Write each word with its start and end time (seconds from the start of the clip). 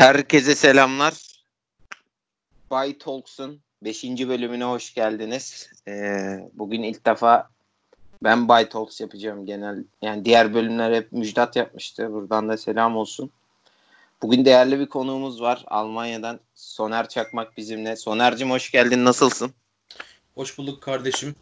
Herkese 0.00 0.54
selamlar. 0.54 1.14
Bay 2.70 2.98
Talks'un 2.98 3.60
5. 3.84 4.04
bölümüne 4.04 4.64
hoş 4.64 4.94
geldiniz. 4.94 5.70
Ee, 5.88 6.38
bugün 6.52 6.82
ilk 6.82 7.06
defa 7.06 7.48
ben 8.22 8.48
Bay 8.48 8.68
Talks 8.68 9.00
yapacağım 9.00 9.46
genel. 9.46 9.84
Yani 10.02 10.24
diğer 10.24 10.54
bölümler 10.54 10.92
hep 10.92 11.12
Müjdat 11.12 11.56
yapmıştı. 11.56 12.12
Buradan 12.12 12.48
da 12.48 12.56
selam 12.56 12.96
olsun. 12.96 13.30
Bugün 14.22 14.44
değerli 14.44 14.80
bir 14.80 14.86
konuğumuz 14.86 15.42
var. 15.42 15.64
Almanya'dan 15.66 16.40
Soner 16.54 17.08
Çakmak 17.08 17.56
bizimle. 17.56 17.96
Soner'cim 17.96 18.50
hoş 18.50 18.70
geldin. 18.70 19.04
Nasılsın? 19.04 19.52
Hoş 20.34 20.58
bulduk 20.58 20.82
kardeşim. 20.82 21.34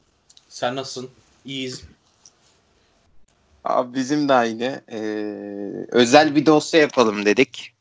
Sen 0.48 0.76
nasılsın? 0.76 1.10
İyiyiz. 1.44 1.82
Abi 3.64 3.94
bizim 3.94 4.28
de 4.28 4.34
aynı. 4.34 4.82
Ee, 4.92 4.98
özel 5.92 6.36
bir 6.36 6.46
dosya 6.46 6.80
yapalım 6.80 7.24
dedik. 7.24 7.77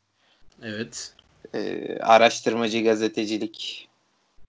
Evet. 0.62 1.14
Ee, 1.54 1.98
araştırmacı 2.00 2.84
gazetecilik 2.84 3.88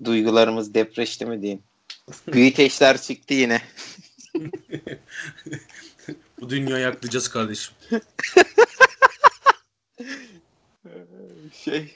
duygularımız 0.03 0.73
depreşti 0.73 1.25
mi 1.25 1.41
diyeyim. 1.41 1.63
Büyüteçler 2.27 3.01
çıktı 3.01 3.33
yine. 3.33 3.61
Bu 6.41 6.49
dünyayı 6.49 6.83
yaklayacağız 6.83 7.27
kardeşim. 7.27 7.73
şey. 11.53 11.95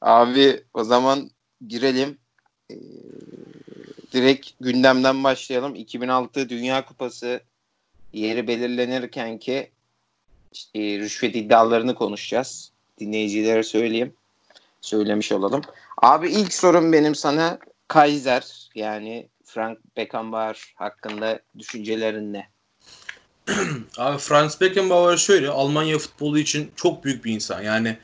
Abi 0.00 0.64
o 0.74 0.84
zaman 0.84 1.30
girelim. 1.68 2.18
Ee, 2.70 2.74
direkt 4.12 4.50
gündemden 4.60 5.24
başlayalım. 5.24 5.74
2006 5.74 6.48
Dünya 6.48 6.84
Kupası 6.84 7.40
yeri 8.12 8.48
belirlenirken 8.48 9.38
ki 9.38 9.70
işte, 10.52 10.98
rüşvet 10.98 11.36
iddialarını 11.36 11.94
konuşacağız. 11.94 12.72
Dinleyicilere 13.00 13.62
söyleyeyim. 13.62 14.12
Söylemiş 14.80 15.32
olalım. 15.32 15.62
Abi 16.02 16.30
ilk 16.30 16.52
sorum 16.52 16.92
benim 16.92 17.14
sana 17.14 17.58
Kaiser 17.88 18.70
yani 18.74 19.28
Frank 19.44 19.78
Beckenbauer 19.96 20.74
hakkında 20.76 21.40
düşüncelerin 21.58 22.32
ne? 22.32 22.48
Abi 23.98 24.18
Franz 24.18 24.60
Beckenbauer 24.60 25.16
şöyle 25.16 25.48
Almanya 25.48 25.98
futbolu 25.98 26.38
için 26.38 26.70
çok 26.76 27.04
büyük 27.04 27.24
bir 27.24 27.32
insan. 27.32 27.62
Yani 27.62 27.98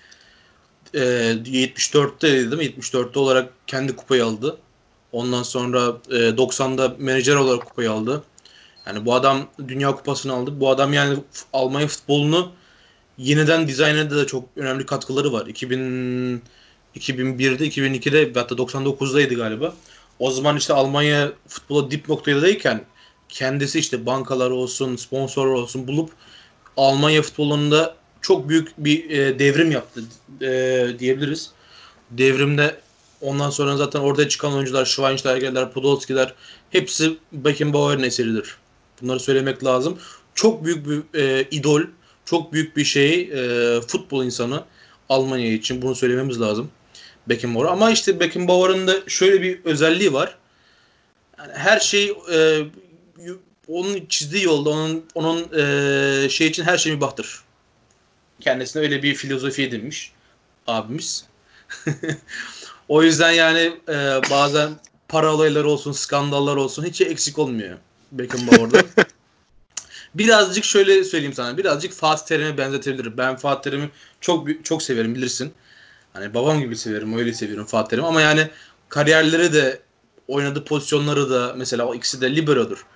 e, 0.94 1.00
74'te 1.00 2.28
değil 2.28 2.74
mi? 2.74 2.82
74'te 2.82 3.18
olarak 3.18 3.52
kendi 3.66 3.96
kupayı 3.96 4.24
aldı. 4.24 4.58
Ondan 5.12 5.42
sonra 5.42 5.96
e, 6.10 6.14
90'da 6.14 6.96
menajer 6.98 7.34
olarak 7.34 7.66
kupayı 7.66 7.90
aldı. 7.90 8.24
Yani 8.86 9.06
bu 9.06 9.14
adam 9.14 9.46
Dünya 9.68 9.96
Kupası'nı 9.96 10.32
aldı. 10.32 10.60
Bu 10.60 10.70
adam 10.70 10.92
yani 10.92 11.18
Almanya 11.52 11.86
futbolunu 11.86 12.52
yeniden 13.18 13.68
dizayn 13.68 13.96
ede 13.96 14.16
de 14.16 14.26
çok 14.26 14.44
önemli 14.56 14.86
katkıları 14.86 15.32
var. 15.32 15.46
2000 15.46 16.42
2001'de, 16.96 17.66
2002'de 17.66 18.40
hatta 18.40 18.54
99'daydı 18.54 19.34
galiba. 19.34 19.74
O 20.18 20.30
zaman 20.30 20.56
işte 20.56 20.74
Almanya 20.74 21.32
futbola 21.48 21.90
dip 21.90 22.08
noktadayken 22.08 22.84
kendisi 23.28 23.78
işte 23.78 24.06
bankalar 24.06 24.50
olsun, 24.50 24.96
sponsor 24.96 25.46
olsun 25.46 25.86
bulup 25.86 26.10
Almanya 26.76 27.22
futbolunda 27.22 27.96
çok 28.20 28.48
büyük 28.48 28.72
bir 28.78 29.10
e, 29.10 29.38
devrim 29.38 29.70
yaptı 29.70 30.02
e, 30.42 30.86
diyebiliriz. 30.98 31.50
Devrimde 32.10 32.80
ondan 33.20 33.50
sonra 33.50 33.76
zaten 33.76 34.00
ortaya 34.00 34.28
çıkan 34.28 34.52
oyuncular 34.52 34.84
Schweinsteiger'ler, 34.84 35.72
Podolski'ler 35.72 36.34
hepsi 36.70 37.16
Beckenbauer'ın 37.32 38.02
eseridir. 38.02 38.56
Bunları 39.02 39.20
söylemek 39.20 39.64
lazım. 39.64 39.98
Çok 40.34 40.64
büyük 40.64 40.88
bir 40.88 41.20
e, 41.20 41.48
idol, 41.50 41.82
çok 42.24 42.52
büyük 42.52 42.76
bir 42.76 42.84
şey 42.84 43.20
e, 43.20 43.80
futbol 43.80 44.24
insanı 44.24 44.64
Almanya 45.08 45.52
için 45.52 45.82
bunu 45.82 45.94
söylememiz 45.94 46.40
lazım. 46.40 46.70
Beckenbauer. 47.26 47.66
Ama 47.66 47.90
işte 47.90 48.20
Beckenbauer'ın 48.20 48.86
da 48.86 48.94
şöyle 49.06 49.42
bir 49.42 49.64
özelliği 49.64 50.12
var. 50.12 50.38
Yani 51.38 51.52
her 51.54 51.80
şey 51.80 52.12
e, 52.32 52.62
onun 53.68 54.06
çizdiği 54.06 54.44
yolda 54.44 54.70
onun 54.70 55.04
onun 55.14 55.48
e, 55.58 56.28
şey 56.28 56.46
için 56.46 56.64
her 56.64 56.78
şey 56.78 56.92
mübahtır. 56.92 57.42
Kendisine 58.40 58.82
öyle 58.82 59.02
bir 59.02 59.14
filozofi 59.14 59.62
edinmiş 59.62 60.12
abimiz. 60.66 61.26
o 62.88 63.02
yüzden 63.02 63.32
yani 63.32 63.72
e, 63.88 64.20
bazen 64.30 64.70
para 65.08 65.34
olayları 65.34 65.68
olsun, 65.68 65.92
skandallar 65.92 66.56
olsun 66.56 66.84
hiç 66.84 67.00
eksik 67.00 67.38
olmuyor 67.38 67.78
Beckenbauer'da. 68.12 68.83
Birazcık 70.14 70.64
şöyle 70.64 71.04
söyleyeyim 71.04 71.34
sana. 71.34 71.58
Birazcık 71.58 71.92
Fatih 71.92 72.26
Terim'e 72.26 72.58
benzetebilirim. 72.58 73.14
Ben 73.18 73.36
Fatih 73.36 73.70
Terim'i 73.70 73.90
çok 74.20 74.64
çok 74.64 74.82
severim 74.82 75.14
bilirsin. 75.14 75.52
Hani 76.12 76.34
babam 76.34 76.60
gibi 76.60 76.76
severim, 76.76 77.18
öyle 77.18 77.32
seviyorum 77.32 77.66
Fatih 77.66 77.90
Terim 77.90 78.04
ama 78.04 78.20
yani 78.20 78.50
kariyerleri 78.88 79.52
de 79.52 79.80
oynadığı 80.28 80.64
pozisyonları 80.64 81.30
da 81.30 81.54
mesela 81.56 81.86
o 81.86 81.94
ikisi 81.94 82.20
de 82.20 82.36
liberodur. 82.36 82.86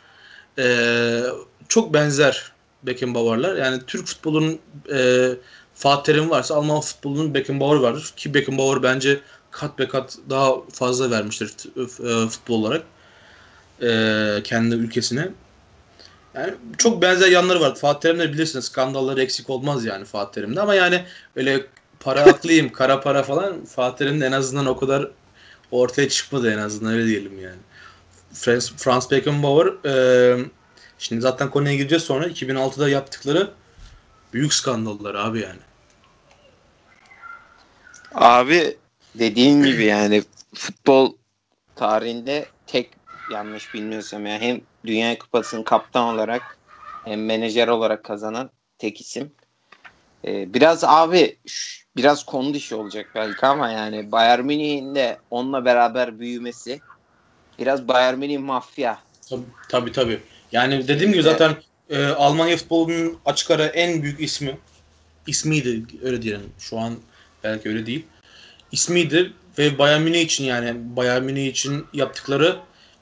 Ee, 0.58 1.22
çok 1.68 1.94
benzer 1.94 2.52
Beckenbauer'lar. 2.82 3.56
Yani 3.56 3.80
Türk 3.86 4.06
futbolunun 4.06 4.58
e, 4.92 5.30
Fatih 5.74 6.02
Terim 6.12 6.30
varsa 6.30 6.54
Alman 6.54 6.80
futbolunun 6.80 7.34
Beckenbauer 7.34 7.76
vardır. 7.76 8.12
Ki 8.16 8.34
Beckenbauer 8.34 8.82
bence 8.82 9.20
kat 9.50 9.78
be 9.78 9.88
kat 9.88 10.18
daha 10.30 10.54
fazla 10.72 11.10
vermiştir 11.10 11.50
e, 11.76 12.28
futbol 12.28 12.62
olarak 12.62 12.82
e, 13.82 14.40
kendi 14.44 14.74
ülkesine. 14.74 15.28
Yani 16.34 16.54
çok 16.78 17.02
benzer 17.02 17.28
yanları 17.28 17.60
var. 17.60 17.74
Fatih 17.74 18.00
Terim'de 18.00 18.32
bilirsiniz 18.32 18.64
skandalları 18.64 19.22
eksik 19.22 19.50
olmaz 19.50 19.84
yani 19.84 20.04
Fatih 20.04 20.32
Terim'de 20.32 20.60
ama 20.60 20.74
yani 20.74 21.04
öyle 21.36 21.66
para 22.00 22.20
aklıyım, 22.20 22.72
kara 22.72 23.00
para 23.00 23.22
falan 23.22 23.64
Fatih 23.64 23.96
Terim'de 23.96 24.26
en 24.26 24.32
azından 24.32 24.66
o 24.66 24.76
kadar 24.76 25.10
ortaya 25.70 26.08
çıkmadı 26.08 26.52
en 26.52 26.58
azından 26.58 26.92
öyle 26.92 27.06
diyelim 27.06 27.38
yani. 27.38 27.58
Franz, 28.32 28.72
Franz 28.76 29.10
Beckenbauer 29.10 29.84
e, 29.84 30.44
şimdi 30.98 31.22
zaten 31.22 31.50
konuya 31.50 31.74
gireceğiz 31.74 32.04
sonra 32.04 32.26
2006'da 32.26 32.88
yaptıkları 32.88 33.50
büyük 34.32 34.54
skandallar 34.54 35.14
abi 35.14 35.40
yani. 35.40 35.60
Abi 38.14 38.76
dediğin 39.14 39.62
gibi 39.62 39.84
yani 39.84 40.22
futbol 40.54 41.12
tarihinde 41.76 42.46
tek 42.66 42.90
yanlış 43.32 43.74
bilmiyorsam 43.74 44.26
yani 44.26 44.40
hem 44.40 44.60
Dünya 44.88 45.19
Kupası'nın 45.19 45.62
kaptan 45.62 46.15
olarak 46.15 46.59
hem 47.04 47.25
menajer 47.25 47.69
olarak 47.69 48.04
kazanan 48.04 48.50
tek 48.78 49.00
isim. 49.00 49.32
Ee, 50.25 50.54
biraz 50.54 50.84
abi 50.84 51.38
biraz 51.97 52.25
konu 52.26 52.54
dışı 52.54 52.76
olacak 52.76 53.06
belki 53.15 53.47
ama 53.47 53.71
yani 53.71 54.12
Bayern 54.12 54.44
Münih'in 54.44 54.94
de 54.94 55.19
onunla 55.31 55.65
beraber 55.65 56.19
büyümesi 56.21 56.81
biraz 57.59 57.88
Bayern 57.88 58.19
Münih 58.19 58.38
mafya. 58.38 58.99
Tabii 59.28 59.43
tabii. 59.69 59.93
tabii. 59.93 60.21
Yani 60.53 60.88
dediğim 60.88 61.12
gibi 61.12 61.22
zaten 61.22 61.56
e, 61.91 62.06
Almanya 62.06 62.56
futbolunun 62.56 63.19
açık 63.25 63.50
ara 63.50 63.66
en 63.66 64.03
büyük 64.03 64.20
ismi 64.20 64.59
ismiydi 65.26 65.84
öyle 66.03 66.22
diyelim. 66.22 66.53
Şu 66.59 66.78
an 66.78 66.94
belki 67.44 67.69
öyle 67.69 67.87
değil. 67.87 68.06
İsmiydi 68.72 69.32
ve 69.59 69.78
Bayern 69.78 70.03
Münih 70.03 70.20
için 70.20 70.44
yani 70.44 70.97
Bayern 70.97 71.22
Münih 71.22 71.47
için 71.47 71.87
yaptıkları 71.93 72.56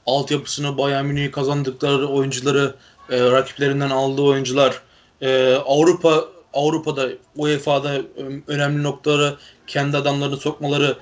altyapısını 0.07 0.77
Bayern 0.77 1.05
Münih'i 1.05 1.31
kazandıkları 1.31 2.07
oyuncuları 2.07 2.75
e, 3.09 3.31
rakiplerinden 3.31 3.89
aldığı 3.89 4.21
oyuncular 4.21 4.81
e, 5.21 5.53
Avrupa 5.53 6.25
Avrupa'da 6.53 7.09
UEFA'da 7.35 8.01
önemli 8.47 8.83
noktaları 8.83 9.37
kendi 9.67 9.97
adamlarını 9.97 10.37
sokmaları 10.37 10.97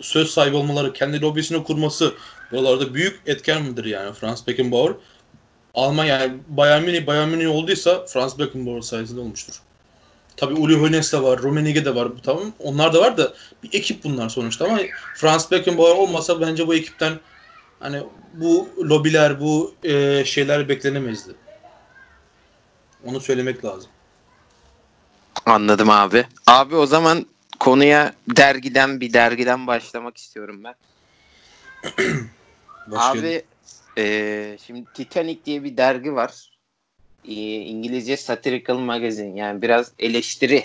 söz 0.00 0.30
sahibi 0.30 0.56
olmaları 0.56 0.92
kendi 0.92 1.20
lobisini 1.20 1.64
kurması 1.64 2.14
buralarda 2.52 2.94
büyük 2.94 3.20
etken 3.26 3.62
midir 3.62 3.84
yani 3.84 4.12
Franz 4.12 4.46
Beckenbauer 4.46 4.92
Almanya 5.74 6.18
yani 6.18 6.38
Bayern 6.48 6.82
Münih 6.82 7.06
Bayern 7.06 7.28
Münih 7.28 7.54
olduysa 7.54 8.06
Franz 8.06 8.38
Beckenbauer 8.38 8.80
sayesinde 8.80 9.20
olmuştur. 9.20 9.54
Tabi 10.36 10.54
Uli 10.54 10.74
Hoeneß 10.74 11.12
de 11.12 11.22
var, 11.22 11.42
Rummenigge 11.42 11.84
de 11.84 11.94
var. 11.94 12.08
Tamam 12.22 12.52
onlar 12.58 12.92
da 12.92 13.00
var 13.00 13.18
da 13.18 13.32
bir 13.62 13.68
ekip 13.72 14.04
bunlar 14.04 14.28
sonuçta 14.28 14.64
ama 14.64 14.78
Franz 15.14 15.50
Beckenbauer 15.50 15.96
olmasa 15.96 16.40
bence 16.40 16.66
bu 16.66 16.74
ekipten 16.74 17.12
hani 17.80 18.02
bu 18.34 18.68
lobiler, 18.78 19.40
bu 19.40 19.74
e, 19.84 20.24
şeyler 20.24 20.68
beklenemezdi. 20.68 21.32
Onu 23.04 23.20
söylemek 23.20 23.64
lazım. 23.64 23.90
Anladım 25.46 25.90
abi. 25.90 26.24
Abi 26.46 26.76
o 26.76 26.86
zaman 26.86 27.26
konuya 27.60 28.14
dergiden 28.36 29.00
bir 29.00 29.12
dergiden 29.12 29.66
başlamak 29.66 30.16
istiyorum 30.16 30.64
ben. 30.64 30.74
abi 32.96 33.42
e, 33.98 34.56
şimdi 34.66 34.84
Titanic 34.94 35.44
diye 35.44 35.64
bir 35.64 35.76
dergi 35.76 36.14
var. 36.14 36.58
E, 37.24 37.32
İngilizce 37.42 38.16
satirical 38.16 38.78
magazine 38.78 39.38
yani 39.38 39.62
biraz 39.62 39.92
eleştiri 39.98 40.64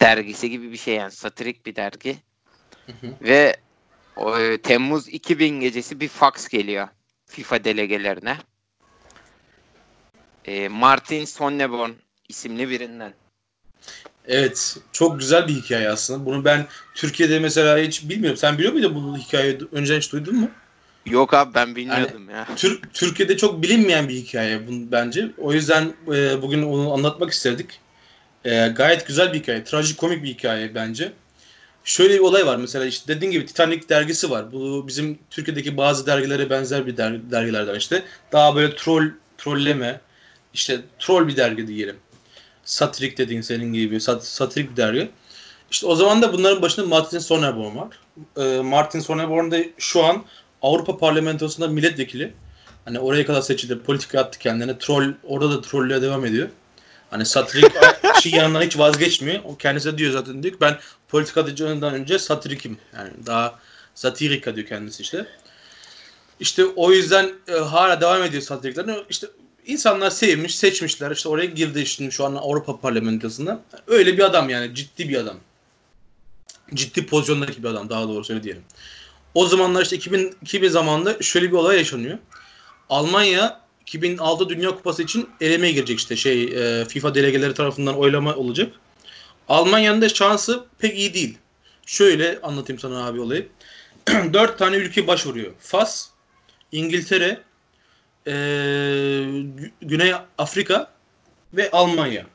dergisi 0.00 0.50
gibi 0.50 0.72
bir 0.72 0.76
şey 0.76 0.94
yani 0.94 1.10
satirik 1.10 1.66
bir 1.66 1.76
dergi. 1.76 2.16
Hı 2.86 2.92
hı. 2.92 3.14
Ve 3.22 3.56
o, 4.18 4.38
e, 4.38 4.58
Temmuz 4.62 5.08
2000 5.08 5.60
gecesi 5.60 6.00
bir 6.00 6.08
fax 6.08 6.48
geliyor 6.48 6.88
FIFA 7.26 7.64
delegelerine. 7.64 8.36
E, 10.44 10.68
Martin 10.68 11.24
Sonneborn 11.24 11.90
isimli 12.28 12.70
birinden. 12.70 13.14
Evet. 14.26 14.76
Çok 14.92 15.20
güzel 15.20 15.48
bir 15.48 15.54
hikaye 15.54 15.90
aslında. 15.90 16.26
Bunu 16.26 16.44
ben 16.44 16.66
Türkiye'de 16.94 17.38
mesela 17.38 17.78
hiç 17.78 18.08
bilmiyorum. 18.08 18.36
Sen 18.36 18.58
biliyor 18.58 18.72
muydun 18.72 18.94
bu 18.94 19.18
hikayeyi? 19.18 19.58
Önceden 19.72 19.98
hiç 19.98 20.12
duydun 20.12 20.36
mu? 20.36 20.50
Yok 21.06 21.34
abi 21.34 21.54
ben 21.54 21.76
bilmiyordum 21.76 22.30
yani, 22.30 22.32
ya. 22.32 22.56
Türk 22.56 22.94
Türkiye'de 22.94 23.36
çok 23.36 23.62
bilinmeyen 23.62 24.08
bir 24.08 24.14
hikaye 24.14 24.68
bu 24.68 24.72
bence. 24.92 25.30
O 25.38 25.52
yüzden 25.52 25.92
e, 26.14 26.42
bugün 26.42 26.62
onu 26.62 26.92
anlatmak 26.92 27.30
istedik. 27.30 27.80
E, 28.44 28.68
gayet 28.68 29.06
güzel 29.06 29.32
bir 29.32 29.38
hikaye. 29.38 29.64
Trajikomik 29.64 30.22
bir 30.22 30.28
hikaye 30.28 30.74
bence. 30.74 31.12
Şöyle 31.88 32.14
bir 32.14 32.20
olay 32.20 32.46
var 32.46 32.56
mesela 32.56 32.86
işte 32.86 33.14
dediğin 33.14 33.32
gibi 33.32 33.46
Titanic 33.46 33.88
dergisi 33.88 34.30
var. 34.30 34.52
Bu 34.52 34.88
bizim 34.88 35.18
Türkiye'deki 35.30 35.76
bazı 35.76 36.06
dergilere 36.06 36.50
benzer 36.50 36.86
bir 36.86 36.96
dergi, 36.96 37.30
dergilerden 37.30 37.74
işte. 37.74 38.04
Daha 38.32 38.56
böyle 38.56 38.76
troll 38.76 39.10
trolleme 39.38 40.00
işte 40.54 40.80
troll 40.98 41.28
bir 41.28 41.36
dergi 41.36 41.68
diyelim. 41.68 41.96
Satirik 42.64 43.18
dediğin 43.18 43.40
senin 43.40 43.72
gibi 43.72 44.00
sat, 44.00 44.26
satirik 44.26 44.70
bir 44.70 44.76
dergi. 44.76 45.10
İşte 45.70 45.86
o 45.86 45.94
zaman 45.94 46.22
da 46.22 46.32
bunların 46.32 46.62
başında 46.62 46.86
Martin 46.86 47.18
Sonneborn 47.18 47.76
var. 47.76 47.98
E, 48.36 48.60
Martin 48.60 49.00
Sonneborn 49.00 49.50
da 49.50 49.58
şu 49.78 50.04
an 50.04 50.24
Avrupa 50.62 50.98
Parlamentosu'nda 50.98 51.68
milletvekili. 51.68 52.32
Hani 52.84 52.98
oraya 52.98 53.26
kadar 53.26 53.40
seçildi. 53.40 53.78
Politika 53.78 54.20
attı 54.20 54.38
kendine. 54.38 54.78
Troll 54.78 55.12
orada 55.24 55.50
da 55.50 55.60
trollüğe 55.60 56.02
devam 56.02 56.24
ediyor. 56.24 56.48
Hani 57.10 57.26
satirik 57.26 57.72
şey 58.22 58.32
yanından 58.32 58.62
hiç 58.62 58.78
vazgeçmiyor. 58.78 59.40
O 59.44 59.56
kendisi 59.56 59.98
diyor 59.98 60.12
zaten 60.12 60.42
diyor 60.42 60.54
ki 60.54 60.60
ben 60.60 60.78
politikacılığından 61.08 61.94
önce 61.94 62.18
satirikim. 62.18 62.78
Yani 62.96 63.10
daha 63.26 63.58
satirika 63.94 64.56
diyor 64.56 64.66
kendisi 64.66 65.02
işte. 65.02 65.26
İşte 66.40 66.64
o 66.64 66.92
yüzden 66.92 67.32
e, 67.48 67.52
hala 67.52 68.00
devam 68.00 68.22
ediyor 68.22 68.42
satiriklerine. 68.42 68.96
İşte 69.10 69.26
insanlar 69.66 70.10
sevmiş, 70.10 70.56
seçmişler. 70.56 71.10
İşte 71.10 71.28
oraya 71.28 71.46
girdi 71.46 71.86
şimdi 71.86 72.12
şu 72.12 72.24
an 72.24 72.34
Avrupa 72.34 72.80
Parlamentosu'nda. 72.80 73.60
Öyle 73.86 74.16
bir 74.16 74.22
adam 74.22 74.50
yani 74.50 74.74
ciddi 74.74 75.08
bir 75.08 75.16
adam. 75.16 75.36
Ciddi 76.74 77.06
pozisyondaki 77.06 77.62
bir 77.62 77.68
adam 77.68 77.88
daha 77.88 78.08
doğru 78.08 78.24
öyle 78.30 78.42
diyelim. 78.42 78.62
O 79.34 79.46
zamanlar 79.46 79.82
işte 79.82 79.96
2000, 79.96 80.36
2000 80.42 80.68
zamanında 80.68 81.22
şöyle 81.22 81.46
bir 81.46 81.56
olay 81.56 81.76
yaşanıyor. 81.76 82.18
Almanya 82.90 83.60
2006 83.88 84.48
Dünya 84.48 84.70
Kupası 84.70 85.02
için 85.02 85.30
elemeye 85.40 85.72
girecek 85.72 85.98
işte 85.98 86.16
şey 86.16 86.42
e, 86.44 86.84
FIFA 86.84 87.14
delegeleri 87.14 87.54
tarafından 87.54 87.98
oylama 87.98 88.34
olacak. 88.34 88.72
Almanya'nın 89.48 90.02
da 90.02 90.08
şansı 90.08 90.64
pek 90.78 90.98
iyi 90.98 91.14
değil. 91.14 91.38
Şöyle 91.86 92.38
anlatayım 92.42 92.80
sana 92.80 93.06
abi 93.06 93.20
olayı. 93.20 93.48
Dört 94.32 94.58
tane 94.58 94.76
ülke 94.76 95.06
başvuruyor. 95.06 95.52
Fas, 95.60 96.08
İngiltere, 96.72 97.42
e, 98.26 98.32
Güney 99.82 100.14
Afrika 100.38 100.92
ve 101.52 101.70
Almanya. 101.70 102.26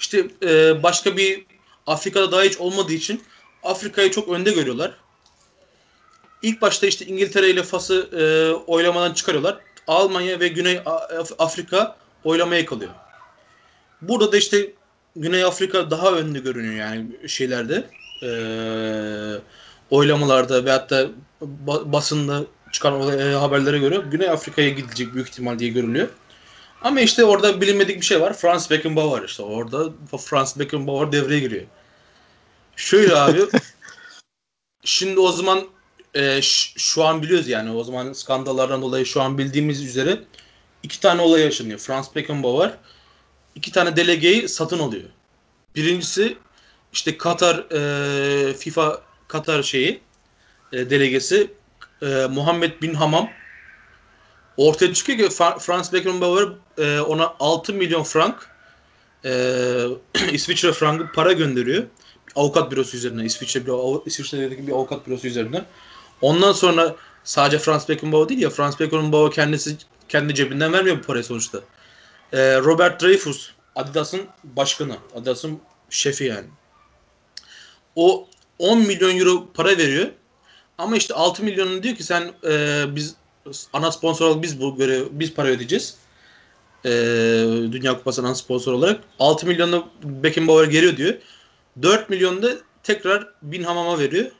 İşte 0.00 0.26
e, 0.42 0.82
başka 0.82 1.16
bir 1.16 1.46
Afrika'da 1.86 2.32
daha 2.32 2.42
hiç 2.42 2.58
olmadığı 2.58 2.92
için 2.92 3.22
Afrika'yı 3.62 4.10
çok 4.10 4.28
önde 4.28 4.52
görüyorlar. 4.52 4.94
İlk 6.42 6.62
başta 6.62 6.86
işte 6.86 7.06
İngiltere 7.06 7.50
ile 7.50 7.62
Fas'ı 7.62 8.08
e, 8.12 8.22
oylamadan 8.66 9.14
çıkarıyorlar. 9.14 9.71
Almanya 9.86 10.40
ve 10.40 10.48
Güney 10.48 10.80
Afrika 11.38 11.96
oylamaya 12.24 12.66
kalıyor. 12.66 12.90
Burada 14.02 14.32
da 14.32 14.36
işte 14.36 14.72
Güney 15.16 15.44
Afrika 15.44 15.90
daha 15.90 16.12
önde 16.12 16.38
görünüyor 16.38 16.74
yani 16.74 17.06
şeylerde. 17.28 17.84
E, 18.22 18.30
oylamalarda 19.90 20.64
ve 20.64 20.70
hatta 20.70 21.06
basında 21.66 22.44
çıkan 22.72 23.18
e, 23.18 23.34
haberlere 23.34 23.78
göre 23.78 24.02
Güney 24.10 24.28
Afrika'ya 24.28 24.68
gidilecek 24.68 25.14
büyük 25.14 25.28
ihtimal 25.28 25.58
diye 25.58 25.70
görülüyor. 25.70 26.08
Ama 26.82 27.00
işte 27.00 27.24
orada 27.24 27.60
bilinmedik 27.60 27.96
bir 28.00 28.06
şey 28.06 28.20
var. 28.20 28.32
Franz 28.32 28.70
Beckenbauer 28.70 29.22
işte. 29.22 29.42
Orada 29.42 29.88
Franz 30.18 30.58
Beckenbauer 30.58 31.12
devreye 31.12 31.40
giriyor. 31.40 31.66
Şöyle 32.76 33.16
abi. 33.16 33.40
şimdi 34.84 35.20
o 35.20 35.32
zaman 35.32 35.64
e, 36.16 36.40
şu 36.76 37.04
an 37.04 37.22
biliyoruz 37.22 37.48
yani 37.48 37.70
o 37.70 37.84
zaman 37.84 38.12
skandallardan 38.12 38.82
dolayı 38.82 39.06
şu 39.06 39.22
an 39.22 39.38
bildiğimiz 39.38 39.84
üzere 39.84 40.20
iki 40.82 41.00
tane 41.00 41.22
olay 41.22 41.40
yaşanıyor. 41.42 41.78
Franz 41.78 42.14
Beckenbauer 42.14 42.74
iki 43.54 43.72
tane 43.72 43.96
delegeyi 43.96 44.48
satın 44.48 44.78
alıyor. 44.78 45.08
Birincisi 45.76 46.36
işte 46.92 47.18
Katar 47.18 47.56
e, 47.56 48.54
FIFA 48.54 49.02
Katar 49.28 49.62
şeyi 49.62 50.00
e, 50.72 50.90
delegesi 50.90 51.50
e, 52.02 52.06
Muhammed 52.30 52.82
Bin 52.82 52.94
Hamam 52.94 53.28
ortaya 54.56 54.94
çıkıyor 54.94 55.18
ki 55.18 55.34
Franz 55.58 55.92
Beckenbauer 55.92 56.48
e, 56.78 57.00
ona 57.00 57.34
6 57.40 57.72
milyon 57.72 58.02
frank 58.02 58.50
e, 59.24 59.30
İsviçre 60.32 60.72
frangı 60.72 61.12
para 61.12 61.32
gönderiyor. 61.32 61.84
Avukat 62.34 62.70
bürosu 62.70 62.96
üzerine 62.96 63.24
İsviçre 63.24 63.66
bir 63.66 64.06
İsviçre'deki 64.06 64.66
bir 64.66 64.72
avukat 64.72 65.06
bürosu 65.06 65.26
üzerine. 65.26 65.64
Ondan 66.22 66.52
sonra 66.52 66.96
sadece 67.24 67.58
Franz 67.58 67.88
Beckenbauer 67.88 68.28
değil 68.28 68.40
ya 68.40 68.50
Franz 68.50 68.80
Beckenbauer 68.80 69.32
kendisi 69.32 69.76
kendi 70.08 70.34
cebinden 70.34 70.72
vermiyor 70.72 70.98
bu 70.98 71.02
parayı 71.02 71.24
sonuçta. 71.24 71.60
Ee, 72.32 72.58
Robert 72.58 73.02
Dreyfus 73.02 73.50
Adidas'ın 73.76 74.20
başkanı. 74.44 74.96
Adidas'ın 75.16 75.60
şefi 75.90 76.24
yani. 76.24 76.46
O 77.96 78.28
10 78.58 78.78
milyon 78.78 79.18
euro 79.18 79.48
para 79.54 79.78
veriyor. 79.78 80.08
Ama 80.78 80.96
işte 80.96 81.14
6 81.14 81.42
milyonunu 81.42 81.82
diyor 81.82 81.96
ki 81.96 82.04
sen 82.04 82.32
e, 82.44 82.84
biz 82.96 83.14
ana 83.72 83.92
sponsor 83.92 84.26
olarak 84.26 84.42
biz 84.42 84.60
bu 84.60 84.76
görev 84.76 85.06
biz 85.10 85.34
para 85.34 85.48
ödeyeceğiz. 85.48 85.96
E, 86.84 86.90
Dünya 87.72 87.96
Kupası 87.96 88.22
ana 88.22 88.34
sponsor 88.34 88.72
olarak. 88.72 89.00
6 89.18 89.46
milyonu 89.46 89.88
Beckenbauer 90.02 90.68
geliyor 90.68 90.96
diyor. 90.96 91.14
4 91.82 92.10
milyonu 92.10 92.42
da 92.42 92.48
tekrar 92.82 93.28
Bin 93.42 93.62
Hamam'a 93.62 93.98
veriyor. 93.98 94.30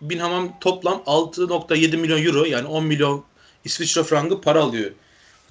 Bin 0.00 0.18
Hamam 0.18 0.60
toplam 0.60 1.02
6.7 1.06 1.96
milyon 1.96 2.24
euro 2.24 2.44
yani 2.44 2.68
10 2.68 2.84
milyon 2.84 3.24
İsviçre 3.64 4.02
frangı 4.02 4.40
para 4.40 4.62
alıyor 4.62 4.90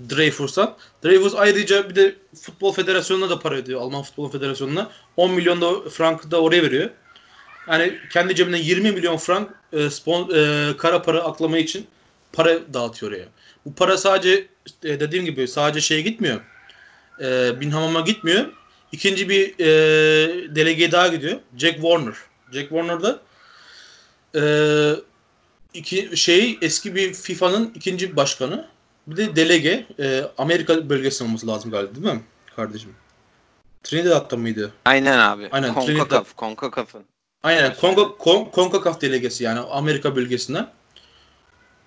Dreyfus'tan. 0.10 0.76
Dreyfus 1.04 1.36
ayrıca 1.36 1.90
bir 1.90 1.96
de 1.96 2.16
Futbol 2.42 2.74
Federasyonu'na 2.74 3.30
da 3.30 3.40
para 3.40 3.56
ödüyor. 3.56 3.82
Alman 3.82 4.04
Futbol 4.04 4.32
Federasyonu'na. 4.32 4.92
10 5.18 5.32
milyon 5.32 5.62
da 5.62 5.90
frank 5.90 6.32
da 6.32 6.42
oraya 6.42 6.64
veriyor. 6.64 6.90
Yani 7.68 7.98
kendi 8.14 8.36
cebinden 8.36 8.58
20 8.58 8.92
milyon 8.92 9.18
frank 9.18 9.50
e, 9.74 9.90
spon, 9.90 10.30
e, 10.36 10.78
kara 10.78 11.02
para 11.02 11.24
aklama 11.24 11.58
için 11.58 11.88
para 12.34 12.74
dağıtıyor 12.74 13.12
oraya. 13.12 13.26
Bu 13.66 13.76
para 13.76 13.98
sadece 13.98 14.48
e, 14.84 15.00
dediğim 15.00 15.26
gibi 15.26 15.48
sadece 15.48 15.82
şeye 15.82 16.02
gitmiyor. 16.02 16.42
E, 17.22 17.60
Bin 17.62 17.72
Hamam'a 17.72 18.02
gitmiyor. 18.02 18.46
İkinci 18.92 19.30
bir 19.30 19.60
e, 19.60 19.66
delege 20.56 20.92
daha 20.92 21.08
gidiyor. 21.08 21.40
Jack 21.58 21.76
Warner. 21.76 22.16
Jack 22.54 22.70
Warner 22.70 23.04
da 23.04 23.20
e, 24.36 24.44
iki 25.74 26.18
şey 26.18 26.58
eski 26.62 26.96
bir 26.96 27.14
FIFA'nın 27.14 27.72
ikinci 27.76 28.16
başkanı. 28.16 28.68
Bir 29.08 29.18
de 29.18 29.36
delege 29.36 29.86
e, 30.00 30.24
Amerika 30.38 30.90
bölgesi 30.90 31.24
olması 31.24 31.48
lazım 31.48 31.72
galiba 31.72 31.96
değil 31.96 32.14
mi 32.14 32.22
kardeşim? 32.56 32.96
Trinidad'da 33.84 34.38
mıydı? 34.38 34.74
Aynen 34.86 35.20
abi. 35.20 35.50
Aynen 35.52 35.74
CONCACAF, 35.74 36.38
CONCACAF'ın. 36.38 37.04
Aynen 37.44 37.76
Kongo, 37.76 38.18
Kon, 38.18 38.50
CONCACAF 38.56 39.02
delegesi 39.02 39.44
yani 39.44 39.60
Amerika 39.60 40.16
bölgesinden. 40.16 40.70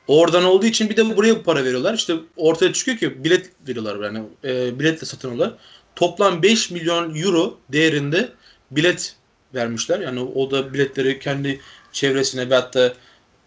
Oradan 0.08 0.44
olduğu 0.44 0.66
için 0.66 0.90
bir 0.90 0.96
de 0.96 1.16
buraya 1.16 1.42
para 1.42 1.64
veriyorlar. 1.64 1.94
İşte 1.94 2.14
ortaya 2.36 2.72
çıkıyor 2.72 2.98
ki 2.98 3.24
bilet 3.24 3.50
veriyorlar 3.68 4.04
yani 4.04 4.22
e, 4.44 4.78
biletle 4.78 5.06
satın 5.06 5.28
alıyorlar. 5.28 5.58
Toplam 5.96 6.42
5 6.42 6.70
milyon 6.70 7.14
euro 7.14 7.58
değerinde 7.72 8.32
bilet 8.70 9.16
vermişler. 9.54 10.00
Yani 10.00 10.20
o 10.20 10.50
da 10.50 10.74
biletleri 10.74 11.18
kendi 11.18 11.60
çevresine 11.92 12.50
ve 12.50 12.54
hatta 12.54 12.92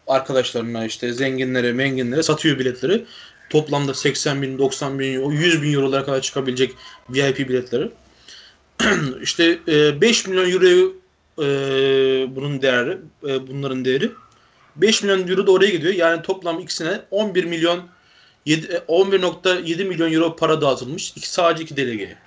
arkadaşlarına 0.07 0.85
işte 0.85 1.13
zenginlere, 1.13 1.73
menginlere 1.73 2.23
satıyor 2.23 2.59
biletleri. 2.59 3.05
Toplamda 3.49 3.93
80 3.93 4.41
bin, 4.41 4.57
90 4.57 4.99
bin, 4.99 5.31
100 5.31 5.61
bin 5.61 5.73
eurolara 5.73 6.05
kadar 6.05 6.21
çıkabilecek 6.21 6.75
VIP 7.09 7.49
biletleri. 7.49 7.91
işte 9.21 9.59
e, 9.67 10.01
5 10.01 10.27
milyon 10.27 10.51
euro 10.51 10.93
e, 11.39 11.45
bunun 12.35 12.61
değeri, 12.61 12.97
e, 13.27 13.47
bunların 13.47 13.85
değeri. 13.85 14.11
5 14.75 15.03
milyon 15.03 15.27
euro 15.27 15.47
da 15.47 15.51
oraya 15.51 15.69
gidiyor. 15.69 15.93
Yani 15.93 16.21
toplam 16.21 16.59
ikisine 16.59 17.01
11 17.11 17.43
milyon 17.43 17.83
11.7 18.47 19.81
e, 19.81 19.83
milyon 19.83 20.13
euro 20.13 20.35
para 20.35 20.61
dağıtılmış. 20.61 21.13
İki, 21.15 21.29
sadece 21.29 21.63
iki 21.63 21.77
delege. 21.77 22.17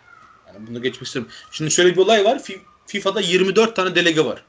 Yani 0.47 0.67
bunu 0.67 0.83
geçmek 0.83 1.07
istiyorum. 1.07 1.31
Şimdi 1.51 1.71
şöyle 1.71 1.93
bir 1.97 2.01
olay 2.01 2.25
var. 2.25 2.43
FIFA'da 2.87 3.21
24 3.21 3.77
tane 3.77 3.95
delege 3.95 4.25
var. 4.25 4.45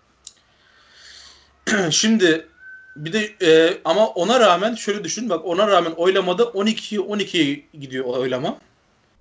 Şimdi 1.91 2.47
bir 2.95 3.13
de 3.13 3.35
e, 3.41 3.77
ama 3.85 4.07
ona 4.07 4.39
rağmen 4.39 4.75
şöyle 4.75 5.03
düşün 5.03 5.29
bak 5.29 5.45
ona 5.45 5.67
rağmen 5.67 5.91
oylamada 5.91 6.45
12 6.45 6.99
12 6.99 7.65
gidiyor 7.79 8.05
oylama. 8.05 8.57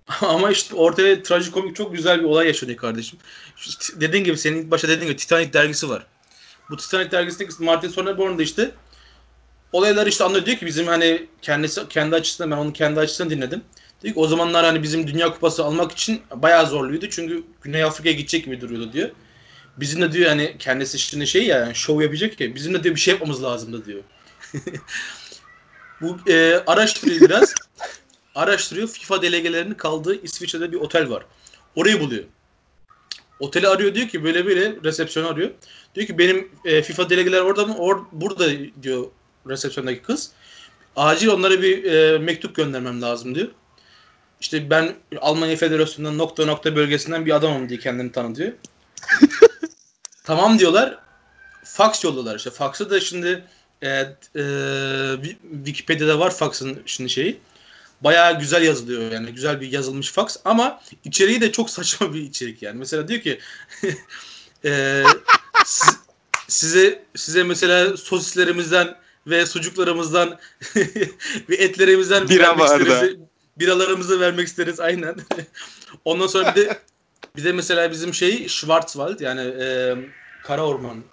ama 0.20 0.50
işte 0.50 0.74
ortaya 0.74 1.22
trajikomik 1.22 1.76
çok 1.76 1.94
güzel 1.94 2.20
bir 2.20 2.24
olay 2.24 2.46
yaşanıyor 2.46 2.78
kardeşim. 2.78 3.18
İşte 3.56 4.00
dediğin 4.00 4.24
gibi 4.24 4.38
senin 4.38 4.70
başta 4.70 4.88
dediğin 4.88 5.08
gibi 5.10 5.16
Titanic 5.16 5.52
dergisi 5.52 5.88
var. 5.88 6.06
Bu 6.70 6.76
Titanic 6.76 7.10
dergisindeki 7.10 7.62
Martin 7.62 7.88
Sonneborn 7.88 8.38
da 8.38 8.42
işte 8.42 8.70
olaylar 9.72 10.06
işte 10.06 10.24
anlıyor 10.24 10.46
diyor 10.46 10.58
ki 10.58 10.66
bizim 10.66 10.86
hani 10.86 11.26
kendisi 11.42 11.88
kendi 11.88 12.16
açısından 12.16 12.50
ben 12.50 12.56
onu 12.56 12.72
kendi 12.72 13.00
açısından 13.00 13.30
dinledim. 13.30 13.62
Diyor 14.02 14.14
ki 14.14 14.20
o 14.20 14.26
zamanlar 14.26 14.64
hani 14.64 14.82
bizim 14.82 15.06
Dünya 15.06 15.32
Kupası 15.32 15.64
almak 15.64 15.92
için 15.92 16.22
bayağı 16.34 16.66
zorluydu. 16.66 17.10
Çünkü 17.10 17.44
Güney 17.62 17.84
Afrika'ya 17.84 18.14
gidecek 18.14 18.44
gibi 18.44 18.60
duruyordu 18.60 18.92
diyor. 18.92 19.10
Bizim 19.76 20.02
de 20.02 20.12
diyor 20.12 20.28
hani 20.28 20.56
kendisi 20.58 20.98
şimdi 20.98 21.26
şey 21.26 21.46
ya 21.46 21.58
yani 21.58 21.74
şov 21.74 22.00
yapacak 22.00 22.40
ya 22.40 22.54
bizim 22.54 22.74
de 22.74 22.84
diyor 22.84 22.94
bir 22.94 23.00
şey 23.00 23.14
yapmamız 23.14 23.42
lazım 23.42 23.72
da 23.72 23.84
diyor. 23.84 24.02
Bu 26.00 26.30
e, 26.30 26.62
araştırıyor 26.66 27.20
biraz. 27.20 27.54
araştırıyor. 28.34 28.88
FIFA 28.88 29.22
delegelerinin 29.22 29.74
kaldığı 29.74 30.22
İsviçre'de 30.22 30.72
bir 30.72 30.76
otel 30.76 31.10
var. 31.10 31.26
Orayı 31.76 32.00
buluyor. 32.00 32.24
Oteli 33.40 33.68
arıyor 33.68 33.94
diyor 33.94 34.08
ki 34.08 34.24
böyle 34.24 34.46
böyle 34.46 34.76
resepsiyonu 34.84 35.28
arıyor. 35.28 35.50
Diyor 35.94 36.06
ki 36.06 36.18
benim 36.18 36.50
e, 36.64 36.82
FIFA 36.82 37.10
delegeler 37.10 37.40
orada 37.40 37.66
mı? 37.66 37.76
Or, 37.76 38.00
burada 38.12 38.48
diyor 38.82 39.06
resepsiyondaki 39.48 40.02
kız. 40.02 40.30
Acil 40.96 41.28
onlara 41.28 41.62
bir 41.62 41.84
e, 41.84 42.18
mektup 42.18 42.56
göndermem 42.56 43.02
lazım 43.02 43.34
diyor. 43.34 43.48
İşte 44.40 44.70
ben 44.70 44.94
Almanya 45.20 45.56
Federasyonu'ndan 45.56 46.18
nokta 46.18 46.46
nokta 46.46 46.76
bölgesinden 46.76 47.26
bir 47.26 47.36
adamım 47.36 47.68
diye 47.68 47.78
kendini 47.78 48.12
tanıtıyor. 48.12 48.52
Tamam 50.24 50.58
diyorlar. 50.58 50.98
Fax 51.64 52.04
yolladılar 52.04 52.36
işte. 52.36 52.50
Fax'ı 52.50 52.90
da 52.90 53.00
şimdi 53.00 53.44
e, 53.82 53.88
e, 53.88 54.44
Wikipedia'da 55.64 56.18
var 56.18 56.34
fax'ın 56.34 56.82
şimdi 56.86 57.10
şeyi. 57.10 57.40
Bayağı 58.00 58.38
güzel 58.38 58.62
yazılıyor 58.62 59.12
yani. 59.12 59.30
Güzel 59.30 59.60
bir 59.60 59.72
yazılmış 59.72 60.12
fax 60.12 60.36
ama 60.44 60.80
içeriği 61.04 61.40
de 61.40 61.52
çok 61.52 61.70
saçma 61.76 62.14
bir 62.14 62.22
içerik 62.22 62.62
yani. 62.62 62.78
Mesela 62.78 63.08
diyor 63.08 63.20
ki 63.20 63.40
e, 64.64 65.02
siz, 65.64 65.96
size 66.48 67.04
size 67.14 67.42
mesela 67.42 67.96
sosislerimizden 67.96 68.96
ve 69.26 69.46
sucuklarımızdan 69.46 70.38
ve 71.48 71.54
etlerimizden 71.54 72.28
Bira 72.28 72.58
vardı. 72.58 73.18
Biralarımızı 73.58 74.20
vermek 74.20 74.48
isteriz 74.48 74.80
aynen. 74.80 75.16
Ondan 76.04 76.26
sonra 76.26 76.54
bir 76.56 76.60
de 76.60 76.78
bir 77.36 77.44
de 77.44 77.52
mesela 77.52 77.90
bizim 77.90 78.14
şey 78.14 78.48
Schwarzwald 78.48 79.20
yani 79.20 79.40
e, 79.40 79.96
Kara 80.44 80.66
Orman 80.66 81.04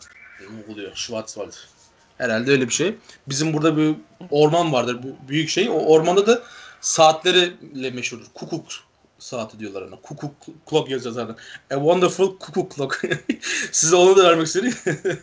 oluyor 0.69 0.95
Schwarzwald. 0.95 1.53
Herhalde 2.17 2.51
öyle 2.51 2.67
bir 2.67 2.73
şey. 2.73 2.95
Bizim 3.29 3.53
burada 3.53 3.77
bir 3.77 3.95
orman 4.29 4.73
vardır 4.73 4.99
büyük 5.27 5.49
şey. 5.49 5.69
O 5.69 5.73
ormanda 5.73 6.27
da 6.27 6.43
saatleriyle 6.81 7.91
meşhurdur. 7.91 8.25
Kukuk 8.33 8.65
saati 9.19 9.59
diyorlar 9.59 9.81
ona. 9.81 9.95
Kukuk 9.95 10.33
clock 10.69 10.89
yazıyor 10.89 11.15
zaten. 11.15 11.35
A 11.71 11.75
wonderful 11.75 12.37
kukuk 12.37 12.75
clock. 12.75 13.01
Size 13.71 13.95
onu 13.95 14.17
da 14.17 14.23
vermek 14.23 14.47
istedim. 14.47 14.73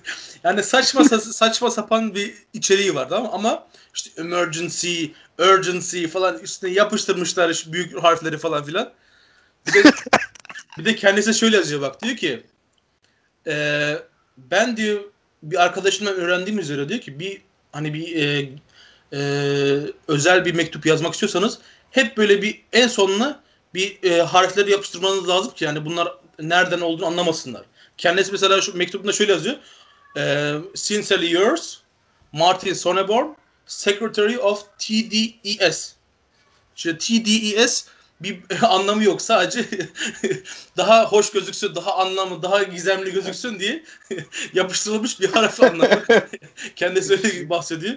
yani 0.45 0.63
saçma 0.63 1.05
saçma 1.19 1.71
sapan 1.71 2.15
bir 2.15 2.35
içeriği 2.53 2.95
var 2.95 3.09
tamam 3.09 3.31
ama 3.35 3.67
işte 3.95 4.11
emergency, 4.21 5.05
urgency 5.39 6.07
falan 6.07 6.39
üstüne 6.39 6.71
yapıştırmışlar 6.71 7.65
büyük 7.73 8.03
harfleri 8.03 8.39
falan 8.39 8.65
filan. 8.65 8.93
Bir 10.79 10.85
de 10.85 10.97
kendisi 10.97 11.35
şöyle 11.35 11.57
yazıyor 11.57 11.81
bak 11.81 12.03
diyor 12.03 12.17
ki 12.17 12.43
e, 13.47 13.95
ben 14.37 14.77
diyor 14.77 15.01
bir 15.43 15.65
arkadaşımdan 15.65 16.15
öğrendiğim 16.15 16.59
üzere 16.59 16.89
diyor 16.89 17.01
ki 17.01 17.19
bir 17.19 17.43
hani 17.73 17.95
bir 17.95 18.17
e, 18.17 18.51
e, 19.13 19.21
özel 20.09 20.45
bir 20.45 20.55
mektup 20.55 20.87
yazmak 20.87 21.13
istiyorsanız 21.13 21.59
hep 21.91 22.17
böyle 22.17 22.43
bir 22.43 22.63
en 22.73 22.89
sonuna 22.89 23.43
bir 23.75 24.03
e, 24.03 24.23
harfleri 24.23 24.71
yapıştırmanız 24.71 25.29
lazım 25.29 25.55
ki 25.55 25.65
yani 25.65 25.85
bunlar 25.85 26.15
nereden 26.41 26.81
olduğunu 26.81 27.07
anlamasınlar. 27.07 27.63
Kendisi 27.99 28.33
mesela 28.33 28.61
şu 28.61 28.77
mektubunda 28.77 29.13
şöyle 29.13 29.33
yazıyor. 29.33 29.57
E, 30.17 30.55
Sincerely 30.75 31.33
yours 31.33 31.77
Martin 32.33 32.73
Sonneborn 32.73 33.27
Secretary 33.67 34.39
of 34.39 34.65
TDES. 34.79 35.95
İşte 36.77 36.99
TDES 36.99 37.87
bir 38.21 38.41
anlamı 38.63 39.05
yok 39.05 39.23
sadece 39.23 39.65
daha 40.77 41.05
hoş 41.05 41.31
gözüksün, 41.31 41.75
daha 41.75 41.97
anlamı, 41.97 42.43
daha 42.43 42.63
gizemli 42.63 43.13
gözüksün 43.13 43.59
diye 43.59 43.85
yapıştırılmış 44.55 45.21
bir 45.21 45.29
harf 45.29 45.63
anlamı. 45.63 46.05
Kendisi 46.77 47.13
öyle 47.13 47.51
bahsediyor. 47.51 47.95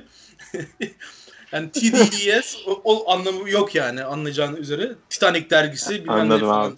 yani 1.52 1.72
TDES 1.72 2.58
o, 2.66 2.82
o 2.84 3.12
anlamı 3.12 3.50
yok 3.50 3.76
yani 3.76 4.04
anlayacağın 4.04 4.56
üzere. 4.56 4.96
Titanic 5.10 5.50
dergisi 5.50 6.04
Anladım 6.08 6.50
abi. 6.50 6.76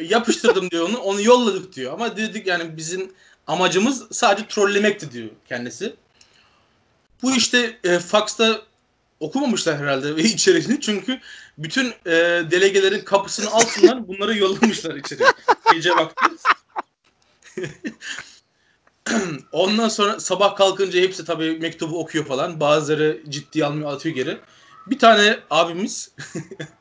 Yapıştırdım 0.00 0.70
diyor 0.70 0.88
onu. 0.88 0.98
Onu 0.98 1.22
yolladık 1.22 1.76
diyor. 1.76 1.92
Ama 1.92 2.16
dedik 2.16 2.46
yani 2.46 2.76
bizim 2.76 3.12
amacımız 3.46 4.06
sadece 4.10 4.48
trollemekti 4.48 5.12
diyor 5.12 5.28
kendisi. 5.48 5.96
Bu 7.22 7.34
işte 7.34 7.78
e, 7.84 7.98
faxta 7.98 8.62
okumamışlar 9.20 9.78
herhalde 9.78 10.16
ve 10.16 10.22
içeriğini 10.22 10.80
çünkü 10.80 11.20
bütün 11.58 11.86
e, 12.06 12.12
delegelerin 12.50 13.00
kapısını 13.00 13.50
altından 13.50 14.08
bunları 14.08 14.38
yollamışlar 14.38 14.94
içeri. 14.94 15.22
Gece 15.72 15.90
vakti. 15.90 16.24
Ondan 19.52 19.88
sonra 19.88 20.20
sabah 20.20 20.56
kalkınca 20.56 21.00
hepsi 21.00 21.24
tabii 21.24 21.58
mektubu 21.58 22.00
okuyor 22.00 22.24
falan. 22.24 22.60
Bazıları 22.60 23.20
ciddi 23.28 23.64
almıyor 23.64 23.92
atıyor 23.92 24.14
geri. 24.14 24.38
Bir 24.86 24.98
tane 24.98 25.38
abimiz 25.50 26.10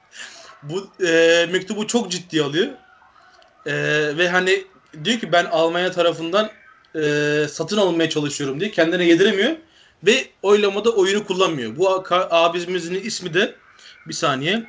bu 0.63 0.87
e, 1.05 1.45
mektubu 1.51 1.87
çok 1.87 2.11
ciddi 2.11 2.43
alıyor. 2.43 2.67
E, 3.65 3.73
ve 4.17 4.29
hani 4.29 4.63
diyor 5.03 5.19
ki 5.19 5.31
ben 5.31 5.45
Almanya 5.45 5.91
tarafından 5.91 6.51
e, 6.95 7.01
satın 7.49 7.77
almaya 7.77 8.09
çalışıyorum 8.09 8.59
diye 8.59 8.71
kendine 8.71 9.03
yediremiyor. 9.03 9.55
Ve 10.03 10.27
oylamada 10.41 10.89
oyunu 10.89 11.25
kullanmıyor. 11.25 11.77
Bu 11.77 12.03
abimizin 12.11 12.95
ismi 12.95 13.33
de 13.33 13.55
bir 14.07 14.13
saniye. 14.13 14.65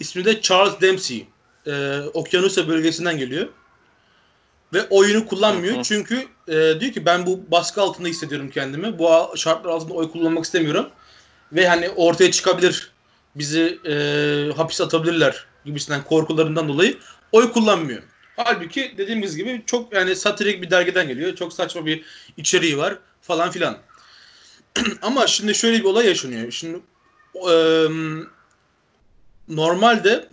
İsmi 0.00 0.24
de 0.24 0.40
Charles 0.40 0.80
Dempsey. 0.80 1.26
Ee, 1.66 2.00
Okyanusa 2.14 2.68
bölgesinden 2.68 3.18
geliyor. 3.18 3.48
Ve 4.74 4.82
oyunu 4.90 5.26
kullanmıyor. 5.26 5.74
Hı 5.74 5.78
hı. 5.78 5.82
Çünkü 5.82 6.26
e, 6.48 6.80
diyor 6.80 6.92
ki 6.92 7.06
ben 7.06 7.26
bu 7.26 7.50
baskı 7.50 7.82
altında 7.82 8.08
hissediyorum 8.08 8.50
kendimi. 8.50 8.98
Bu 8.98 9.36
şartlar 9.36 9.70
altında 9.70 9.94
oy 9.94 10.10
kullanmak 10.10 10.44
istemiyorum. 10.44 10.88
Ve 11.52 11.68
hani 11.68 11.88
ortaya 11.88 12.30
çıkabilir. 12.30 12.90
Bizi 13.34 13.78
e, 13.86 13.94
hapis 14.56 14.80
atabilirler 14.80 15.46
gibisinden 15.64 16.04
korkularından 16.04 16.68
dolayı 16.68 16.98
oy 17.32 17.52
kullanmıyor. 17.52 18.02
Halbuki 18.36 18.94
dediğimiz 18.98 19.36
gibi 19.36 19.62
çok 19.66 19.94
yani 19.94 20.16
satirik 20.16 20.62
bir 20.62 20.70
dergiden 20.70 21.08
geliyor. 21.08 21.36
Çok 21.36 21.52
saçma 21.52 21.86
bir 21.86 22.04
içeriği 22.36 22.78
var 22.78 22.98
falan 23.22 23.50
filan. 23.50 23.78
Ama 25.02 25.26
şimdi 25.26 25.54
şöyle 25.54 25.78
bir 25.78 25.84
olay 25.84 26.06
yaşanıyor. 26.06 26.50
Şimdi 26.50 26.78
e, 27.34 27.54
normalde 29.48 30.28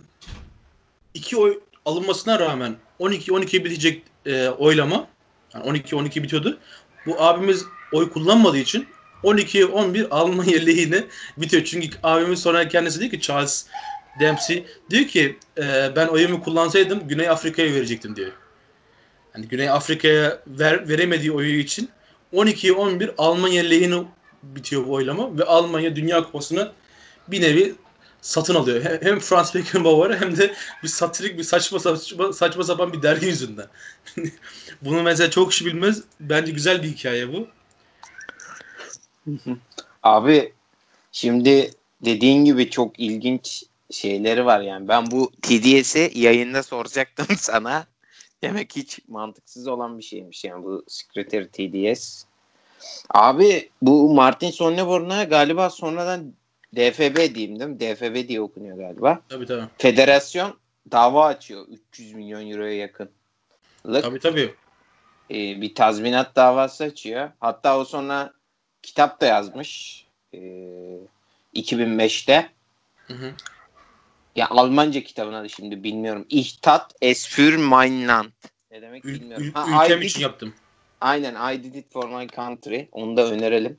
iki 1.14 1.36
oy 1.36 1.60
alınmasına 1.84 2.38
rağmen 2.38 2.76
12-12 3.00 3.64
bitecek 3.64 4.02
e, 4.26 4.48
oylama 4.48 5.08
yani 5.54 5.78
12-12 5.78 6.22
bitiyordu. 6.22 6.58
Bu 7.06 7.22
abimiz 7.22 7.64
oy 7.92 8.10
kullanmadığı 8.10 8.58
için 8.58 8.86
12-11 9.24 10.08
Almanya 10.08 10.58
lehine 10.58 11.04
bitiyor. 11.36 11.64
Çünkü 11.64 11.88
abimiz 12.02 12.42
sonra 12.42 12.68
kendisi 12.68 13.00
diyor 13.00 13.10
ki 13.10 13.20
Charles 13.20 13.66
Dempsey 14.20 14.66
diyor 14.90 15.06
ki 15.06 15.38
e, 15.58 15.96
ben 15.96 16.06
oyumu 16.06 16.42
kullansaydım 16.42 17.08
Güney 17.08 17.28
Afrika'ya 17.28 17.74
verecektim 17.74 18.16
diyor. 18.16 18.32
Yani 19.34 19.48
Güney 19.48 19.70
Afrika'ya 19.70 20.42
ver, 20.46 20.88
veremediği 20.88 21.32
oyu 21.32 21.58
için 21.58 21.88
12-11 22.34 23.14
Almanya 23.18 23.62
lehine 23.62 24.04
bitiyor 24.54 24.86
bu 24.86 24.92
oylama 24.92 25.38
ve 25.38 25.44
Almanya 25.44 25.96
Dünya 25.96 26.24
Kupası'nı 26.24 26.72
bir 27.28 27.42
nevi 27.42 27.74
satın 28.20 28.54
alıyor. 28.54 29.00
Hem 29.02 29.20
Franz 29.20 29.54
Beckenbauer 29.54 30.20
hem 30.20 30.36
de 30.36 30.54
bir 30.82 30.88
satirik 30.88 31.38
bir 31.38 31.42
saçma 31.42 31.78
saçma, 31.78 32.32
saçma 32.32 32.64
sapan 32.64 32.92
bir 32.92 33.02
dergi 33.02 33.26
yüzünden. 33.26 33.66
Bunu 34.82 35.02
mesela 35.02 35.30
çok 35.30 35.50
kişi 35.50 35.66
bilmez. 35.66 36.02
Bence 36.20 36.52
güzel 36.52 36.82
bir 36.82 36.88
hikaye 36.88 37.32
bu. 37.32 37.48
Abi 40.02 40.52
şimdi 41.12 41.70
dediğin 42.04 42.44
gibi 42.44 42.70
çok 42.70 43.00
ilginç 43.00 43.64
şeyleri 43.90 44.46
var 44.46 44.60
yani. 44.60 44.88
Ben 44.88 45.10
bu 45.10 45.32
TDS'i 45.42 46.12
yayında 46.14 46.62
soracaktım 46.62 47.26
sana. 47.38 47.86
Demek 48.42 48.76
hiç 48.76 48.98
mantıksız 49.08 49.68
olan 49.68 49.98
bir 49.98 50.02
şeymiş 50.02 50.44
yani 50.44 50.64
bu 50.64 50.84
Secretary 50.88 51.44
TDS. 51.44 52.24
Abi 53.10 53.70
bu 53.82 54.14
Martin 54.14 54.50
Sonneborn'a 54.50 55.24
galiba 55.24 55.70
sonradan 55.70 56.32
DFB 56.76 57.34
diyeyim 57.34 57.60
değil 57.60 57.70
mi? 57.70 57.80
DFB 57.80 58.28
diye 58.28 58.40
okunuyor 58.40 58.76
galiba. 58.76 59.20
Tabii 59.28 59.46
tabii. 59.46 59.64
Federasyon 59.78 60.58
dava 60.92 61.26
açıyor 61.26 61.66
300 61.68 62.12
milyon 62.12 62.50
euroya 62.50 62.76
yakın. 62.76 63.10
Tabii 63.82 64.18
tabii. 64.18 64.54
Ee, 65.30 65.60
bir 65.60 65.74
tazminat 65.74 66.36
davası 66.36 66.84
açıyor. 66.84 67.30
Hatta 67.40 67.78
o 67.78 67.84
sonra 67.84 68.32
kitap 68.82 69.20
da 69.20 69.26
yazmış. 69.26 70.04
Ee, 70.34 70.38
2005'te. 71.54 72.50
Hı 73.06 73.14
hı. 73.14 73.32
Ya 74.36 74.48
Almanca 74.50 75.00
kitabına 75.00 75.44
da 75.44 75.48
şimdi 75.48 75.84
bilmiyorum. 75.84 76.26
İhtat 76.28 76.94
es 77.00 77.28
für 77.28 77.56
mein 77.56 78.08
Land. 78.08 78.30
Ne 78.70 78.82
demek 78.82 79.04
bilmiyorum. 79.04 79.46
Ül- 79.46 79.52
ha, 79.52 79.84
ülkem 79.84 80.02
için 80.02 80.20
yaptım. 80.20 80.54
Aynen 81.00 81.54
I 81.54 81.64
did 81.64 81.74
it 81.74 81.92
for 81.92 82.08
my 82.08 82.28
country. 82.28 82.88
Onu 82.92 83.16
da 83.16 83.30
önerelim. 83.30 83.78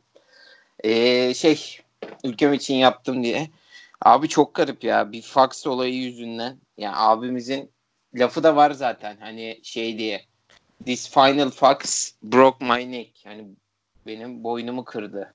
Ee, 0.83 1.33
şey 1.33 1.79
ülkem 2.24 2.53
için 2.53 2.75
yaptım 2.75 3.24
diye. 3.24 3.50
Abi 4.01 4.27
çok 4.27 4.53
garip 4.55 4.83
ya. 4.83 5.12
Bir 5.12 5.21
fax 5.21 5.67
olayı 5.67 5.93
yüzünden. 5.93 6.50
Ya 6.50 6.57
yani 6.77 6.95
abimizin 6.97 7.71
lafı 8.15 8.43
da 8.43 8.55
var 8.55 8.71
zaten. 8.71 9.17
Hani 9.19 9.59
şey 9.63 9.97
diye. 9.97 10.25
this 10.86 11.09
final 11.09 11.50
fox 11.50 12.12
broke 12.24 12.65
my 12.65 12.91
neck. 12.91 13.25
Yani 13.25 13.45
benim 14.07 14.43
boynumu 14.43 14.86
kırdı. 14.86 15.33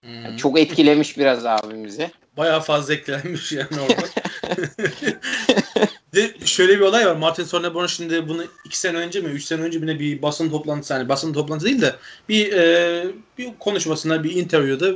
Hmm. 0.00 0.24
Yani 0.24 0.36
çok 0.36 0.58
etkilemiş 0.58 1.18
biraz 1.18 1.46
abimizi. 1.46 2.10
Bayağı 2.36 2.60
fazla 2.60 2.94
eklenmiş 2.94 3.52
yani 3.52 3.80
orada. 3.80 4.06
de 6.14 6.34
şöyle 6.44 6.78
bir 6.78 6.80
olay 6.80 7.06
var. 7.06 7.16
Martin 7.16 7.44
Sonneborn 7.44 7.86
şimdi 7.86 8.28
bunu 8.28 8.44
iki 8.64 8.78
sene 8.78 8.96
önce 8.96 9.20
mi, 9.20 9.28
üç 9.28 9.44
sene 9.44 9.62
önce 9.62 9.78
mi 9.78 10.00
bir 10.00 10.22
basın 10.22 10.50
toplantısı, 10.50 10.92
yani 10.92 11.08
basın 11.08 11.32
toplantısı 11.32 11.66
değil 11.66 11.80
de 11.80 11.96
bir 12.28 12.52
e, 12.52 13.06
bir 13.38 13.50
konuşmasında, 13.58 14.24
bir 14.24 14.32
interview'da 14.32 14.92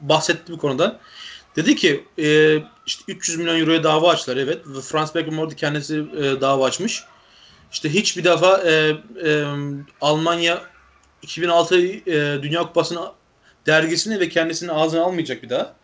bahsetti 0.00 0.52
bir 0.52 0.58
konuda. 0.58 1.00
Dedi 1.56 1.76
ki 1.76 2.04
e, 2.18 2.58
işte 2.86 3.04
300 3.08 3.38
milyon 3.38 3.60
euroya 3.60 3.84
dava 3.84 4.10
açtılar 4.10 4.36
evet. 4.36 4.58
Ve 4.66 4.80
Franz 4.80 5.14
Beckenbauer 5.14 5.56
kendisi 5.56 5.96
e, 5.96 6.40
dava 6.40 6.64
açmış. 6.64 7.04
İşte 7.72 7.94
hiçbir 7.94 8.24
defa 8.24 8.62
e, 8.62 8.96
e, 9.24 9.44
Almanya 10.00 10.62
2006 11.22 11.78
e, 11.78 12.02
Dünya 12.42 12.62
Kupası'nı 12.62 13.12
dergisini 13.66 14.20
ve 14.20 14.28
kendisini 14.28 14.72
ağzına 14.72 15.02
almayacak 15.02 15.42
bir 15.42 15.50
daha. 15.50 15.74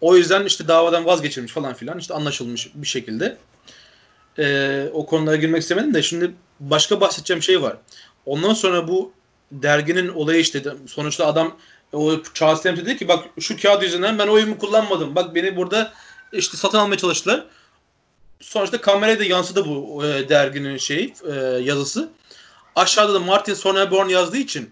O 0.00 0.16
yüzden 0.16 0.44
işte 0.44 0.68
davadan 0.68 1.06
vazgeçilmiş 1.06 1.52
falan 1.52 1.74
filan 1.74 1.98
işte 1.98 2.14
anlaşılmış 2.14 2.70
bir 2.74 2.86
şekilde. 2.86 3.36
Ee, 4.38 4.88
o 4.92 5.06
konulara 5.06 5.36
girmek 5.36 5.62
istemedim 5.62 5.94
de 5.94 6.02
şimdi 6.02 6.34
başka 6.60 7.00
bahsedeceğim 7.00 7.42
şey 7.42 7.62
var. 7.62 7.76
Ondan 8.26 8.54
sonra 8.54 8.88
bu 8.88 9.12
derginin 9.52 10.08
olayı 10.08 10.40
işte 10.40 10.62
sonuçta 10.86 11.26
adam 11.26 11.56
o 11.92 12.22
Charles 12.34 12.64
Dempsey 12.64 12.86
dedi 12.86 12.96
ki 12.96 13.08
bak 13.08 13.24
şu 13.40 13.56
kağıt 13.62 13.82
yüzünden 13.82 14.18
ben 14.18 14.28
oyumu 14.28 14.58
kullanmadım. 14.58 15.14
Bak 15.14 15.34
beni 15.34 15.56
burada 15.56 15.92
işte 16.32 16.56
satın 16.56 16.78
almaya 16.78 16.96
çalıştılar. 16.96 17.44
Sonuçta 18.40 18.80
kameraya 18.80 19.18
da 19.18 19.24
yansıdı 19.24 19.64
bu 19.66 20.04
e, 20.06 20.28
derginin 20.28 20.76
şey 20.76 21.14
e, 21.28 21.34
yazısı. 21.62 22.08
Aşağıda 22.76 23.14
da 23.14 23.20
Martin 23.20 23.54
Sonneborn 23.54 24.08
yazdığı 24.08 24.36
için 24.36 24.70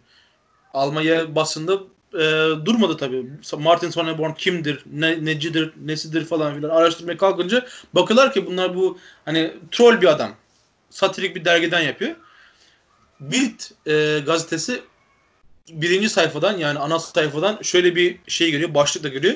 Almanya 0.75 1.35
basında 1.35 1.79
e, 2.15 2.19
durmadı 2.65 2.97
tabii. 2.97 3.25
Martin 3.59 3.91
Sonneborn 3.91 4.33
kimdir, 4.33 4.85
ne, 4.93 5.25
necidir, 5.25 5.73
nesidir 5.85 6.25
falan 6.25 6.57
filan 6.57 6.71
araştırmaya 6.71 7.17
kalkınca 7.17 7.67
bakıyorlar 7.95 8.33
ki 8.33 8.47
bunlar 8.47 8.77
bu 8.77 8.99
hani 9.25 9.53
troll 9.73 10.01
bir 10.01 10.07
adam. 10.07 10.33
Satirik 10.91 11.37
bir 11.37 11.45
dergiden 11.45 11.81
yapıyor. 11.81 12.17
Bild 13.21 13.61
e, 13.87 14.21
gazetesi 14.27 14.83
birinci 15.69 16.09
sayfadan 16.09 16.59
yani 16.59 16.79
ana 16.79 16.99
sayfadan 16.99 17.59
şöyle 17.63 17.97
bir 17.97 18.19
şey 18.27 18.51
geliyor, 18.51 18.75
başlıkla 18.75 19.09
geliyor. 19.09 19.35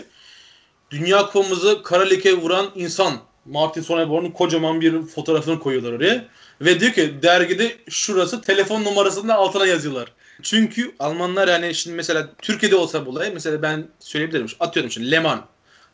Dünya 0.90 1.26
kupamızı 1.26 1.82
kara 1.82 2.04
leke 2.04 2.34
vuran 2.34 2.70
insan 2.74 3.14
Martin 3.44 3.82
Sonneborn'un 3.82 4.30
kocaman 4.30 4.80
bir 4.80 5.02
fotoğrafını 5.02 5.58
koyuyorlar 5.58 5.92
oraya. 5.92 6.24
Ve 6.60 6.80
diyor 6.80 6.92
ki 6.92 7.14
dergide 7.22 7.76
şurası 7.88 8.40
telefon 8.40 8.84
numarasının 8.84 9.28
altına 9.28 9.66
yazıyorlar. 9.66 10.12
Çünkü 10.42 10.94
Almanlar 10.98 11.48
yani 11.48 11.74
şimdi 11.74 11.96
mesela 11.96 12.28
Türkiye'de 12.42 12.76
olsa 12.76 13.06
bu 13.06 13.10
olay 13.10 13.30
mesela 13.34 13.62
ben 13.62 13.86
söyleyebilirim. 14.00 14.46
Atıyorum 14.60 14.90
şimdi 14.90 15.10
Leman. 15.10 15.46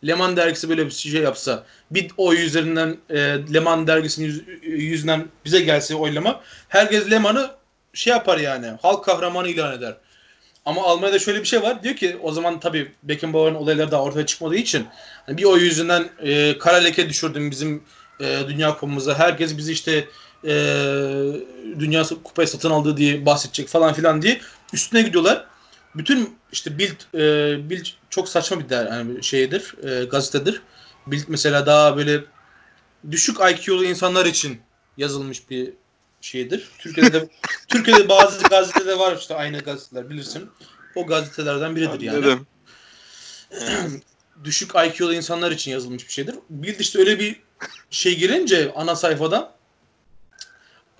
Leman 0.07 0.37
dergisi 0.37 0.69
böyle 0.69 0.87
bir 0.87 0.91
şey 0.91 1.23
yapsa 1.23 1.65
bir 1.91 2.11
oy 2.17 2.45
üzerinden 2.45 2.97
e, 3.11 3.19
Leman 3.55 3.87
dergisinin 3.87 4.27
yüz, 4.27 4.43
yüzünden 4.63 5.29
bize 5.45 5.61
gelse 5.61 5.95
oylama 5.95 6.41
herkes 6.69 7.11
Leman'ı 7.11 7.51
şey 7.95 8.11
yapar 8.11 8.39
yani 8.39 8.67
halk 8.83 9.05
kahramanı 9.05 9.49
ilan 9.49 9.79
eder. 9.79 9.97
Ama 10.65 10.83
Almanya'da 10.83 11.19
şöyle 11.19 11.41
bir 11.41 11.45
şey 11.45 11.63
var. 11.63 11.83
Diyor 11.83 11.97
ki 11.97 12.19
o 12.23 12.33
zaman 12.33 12.61
tabii 12.61 12.93
Beckenbauer'ın 13.03 13.55
olayları 13.55 13.91
daha 13.91 14.03
ortaya 14.03 14.27
çıkmadığı 14.27 14.57
için 14.57 14.87
hani 15.27 15.39
bir 15.39 15.45
oy 15.45 15.61
yüzünden 15.61 16.09
e, 16.23 16.59
kara 16.59 16.77
leke 16.77 17.09
düşürdüm 17.09 17.51
bizim 17.51 17.83
e, 18.21 18.39
dünya 18.49 18.75
kupamıza. 18.75 19.19
Herkes 19.19 19.57
bizi 19.57 19.73
işte 19.73 20.09
e, 20.45 20.55
dünya 21.79 22.03
kupayı 22.25 22.49
satın 22.49 22.71
aldığı 22.71 22.97
diye 22.97 23.27
bahsedecek 23.27 23.69
falan 23.69 23.95
filan 23.95 24.23
diye 24.23 24.41
üstüne 24.73 25.03
gidiyorlar. 25.03 25.47
Bütün 25.95 26.37
işte 26.53 26.79
Bild, 26.79 27.15
e, 27.15 27.71
Bild 27.71 27.87
çok 28.11 28.29
saçma 28.29 28.61
bir 28.61 28.69
der, 28.69 28.87
yani 28.87 29.25
şeydir, 29.25 29.75
e, 29.83 30.05
gazetedir. 30.05 30.63
Bild 31.07 31.25
mesela 31.29 31.67
daha 31.67 31.97
böyle 31.97 32.25
düşük 33.11 33.37
IQ'lu 33.37 33.85
insanlar 33.85 34.27
için 34.27 34.61
yazılmış 34.97 35.51
bir 35.51 35.73
şeydir. 36.21 36.69
Türkiye'de 36.79 37.13
de 37.13 37.29
Türkiye'de 37.69 38.09
bazı 38.09 38.49
gazeteler 38.49 38.97
var 38.97 39.17
işte 39.17 39.35
aynı 39.35 39.59
gazeteler 39.59 40.11
bilirsin. 40.11 40.51
O 40.95 41.07
gazetelerden 41.07 41.77
biridir 41.77 42.01
yani. 42.01 42.39
düşük 44.45 44.71
IQ'lu 44.71 45.15
insanlar 45.15 45.51
için 45.51 45.71
yazılmış 45.71 46.07
bir 46.07 46.13
şeydir. 46.13 46.35
Bild 46.51 46.81
işte 46.81 46.99
öyle 46.99 47.19
bir 47.19 47.43
şey 47.91 48.19
girince 48.19 48.73
ana 48.77 48.97
sayfadan 48.97 49.56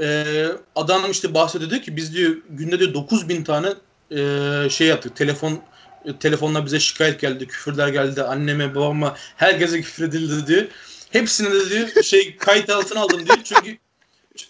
e, 0.01 0.47
adam 0.77 1.11
işte 1.11 1.35
bahsediyor 1.35 1.71
diyor 1.71 1.83
ki 1.83 1.97
biz 1.97 2.15
diyor 2.15 2.37
günde 2.51 2.79
diyor 2.79 2.95
9000 2.95 3.45
tane 3.45 3.69
e, 4.11 4.71
şey 4.71 4.87
yaptık. 4.87 5.17
Telefon 5.17 5.61
e, 6.05 6.17
telefonla 6.17 6.67
bize 6.67 6.81
şikayet 6.81 7.21
geldi, 7.21 7.47
küfürler 7.47 7.89
geldi. 7.89 8.23
Anneme, 8.23 8.75
babama 8.75 9.17
herkese 9.37 9.81
küfür 9.81 10.09
edildi 10.09 10.47
diyor. 10.47 10.65
Hepsini 11.11 11.51
de 11.51 11.71
diyor 11.71 12.03
şey 12.03 12.37
kayıt 12.37 12.71
altına 12.71 13.01
aldım 13.01 13.27
diyor. 13.27 13.39
Çünkü 13.45 13.79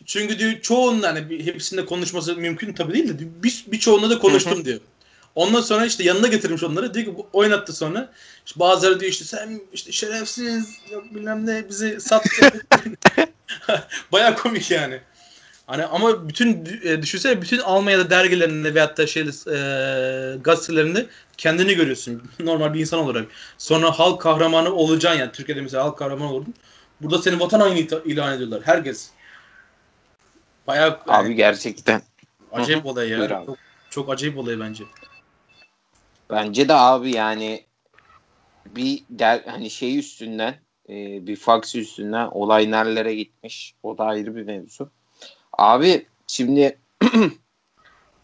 çünkü 0.06 0.38
diyor 0.38 0.60
çoğunun 0.60 1.02
hani 1.02 1.44
hepsinde 1.44 1.86
konuşması 1.86 2.36
mümkün 2.36 2.72
tabii 2.72 2.94
değil 2.94 3.08
de 3.08 3.42
bir, 3.42 3.64
birçoğunla 3.66 4.10
da 4.10 4.18
konuştum 4.18 4.64
diyor. 4.64 4.80
Ondan 5.34 5.60
sonra 5.60 5.86
işte 5.86 6.04
yanına 6.04 6.26
getirmiş 6.26 6.62
onları. 6.62 6.94
Diyor 6.94 7.06
ki 7.06 7.12
oynattı 7.32 7.72
sonra. 7.72 8.12
İşte 8.46 8.60
bazıları 8.60 9.00
diyor 9.00 9.12
işte 9.12 9.24
sen 9.24 9.60
işte 9.72 9.92
şerefsiz 9.92 10.78
yok 10.92 11.14
bilmem 11.14 11.46
ne 11.46 11.68
bizi 11.68 12.00
sattı. 12.00 12.52
Baya 14.12 14.34
komik 14.34 14.70
yani. 14.70 15.00
Hani 15.66 15.84
ama 15.84 16.28
bütün 16.28 16.68
e, 16.84 17.02
düşünsene 17.02 17.42
bütün 17.42 17.58
Almanya'da 17.58 18.10
dergilerinde 18.10 18.74
veyahut 18.74 18.98
da 18.98 19.06
şey 19.06 19.22
e, 19.22 19.26
gazetelerinde 20.40 21.06
kendini 21.36 21.74
görüyorsun 21.74 22.22
normal 22.40 22.74
bir 22.74 22.80
insan 22.80 23.00
olarak. 23.00 23.26
Sonra 23.58 23.98
halk 23.98 24.20
kahramanı 24.20 24.72
olacaksın 24.72 25.20
yani 25.20 25.32
Türkiye'de 25.32 25.60
mesela 25.60 25.84
halk 25.84 25.98
kahramanı 25.98 26.32
olurdun. 26.32 26.54
Burada 27.00 27.22
seni 27.22 27.40
vatan 27.40 27.60
haini 27.60 27.88
ilan 28.04 28.34
ediyorlar 28.34 28.62
herkes. 28.64 29.10
Bayağı 30.66 31.00
abi 31.06 31.34
gerçekten 31.34 32.02
acayip 32.52 32.86
olay 32.86 33.08
ya. 33.08 33.28
Çok, 33.28 33.58
çok 33.90 34.10
acayip 34.10 34.38
olay 34.38 34.60
bence. 34.60 34.84
Bence 36.30 36.68
de 36.68 36.74
abi 36.74 37.10
yani 37.10 37.64
bir 38.66 39.02
der 39.10 39.42
hani 39.46 39.70
şey 39.70 39.98
üstünden 39.98 40.54
e, 40.88 41.26
bir 41.26 41.36
fax 41.36 41.74
üstünden 41.74 42.26
olay 42.26 42.70
nerelere 42.70 43.14
gitmiş. 43.14 43.74
O 43.82 43.98
da 43.98 44.04
ayrı 44.04 44.36
bir 44.36 44.42
mevzu. 44.42 44.90
Abi 45.52 46.06
şimdi 46.26 46.78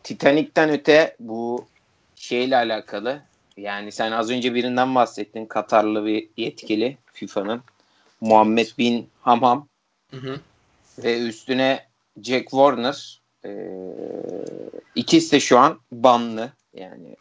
Titanic'ten 0.02 0.70
öte 0.70 1.16
bu 1.20 1.66
şeyle 2.14 2.57
alakalı 2.57 3.22
yani 3.57 3.92
sen 3.92 4.12
az 4.12 4.31
önce 4.31 4.55
birinden 4.55 4.94
bahsettin 4.94 5.46
Katarlı 5.46 6.07
bir 6.07 6.28
yetkili 6.37 6.98
FIFA'nın 7.12 7.62
Muhammed 8.20 8.68
Bin 8.78 9.09
Hamam 9.20 9.68
hı 10.11 10.16
hı. 10.16 10.40
ve 10.98 11.20
üstüne 11.20 11.87
Jack 12.22 12.50
Warner 12.50 13.22
ee, 13.44 13.50
ikisi 14.94 15.33
de 15.33 15.40
şu 15.40 15.59
an 15.59 15.81
banlı 15.92 16.52
yani 16.74 17.16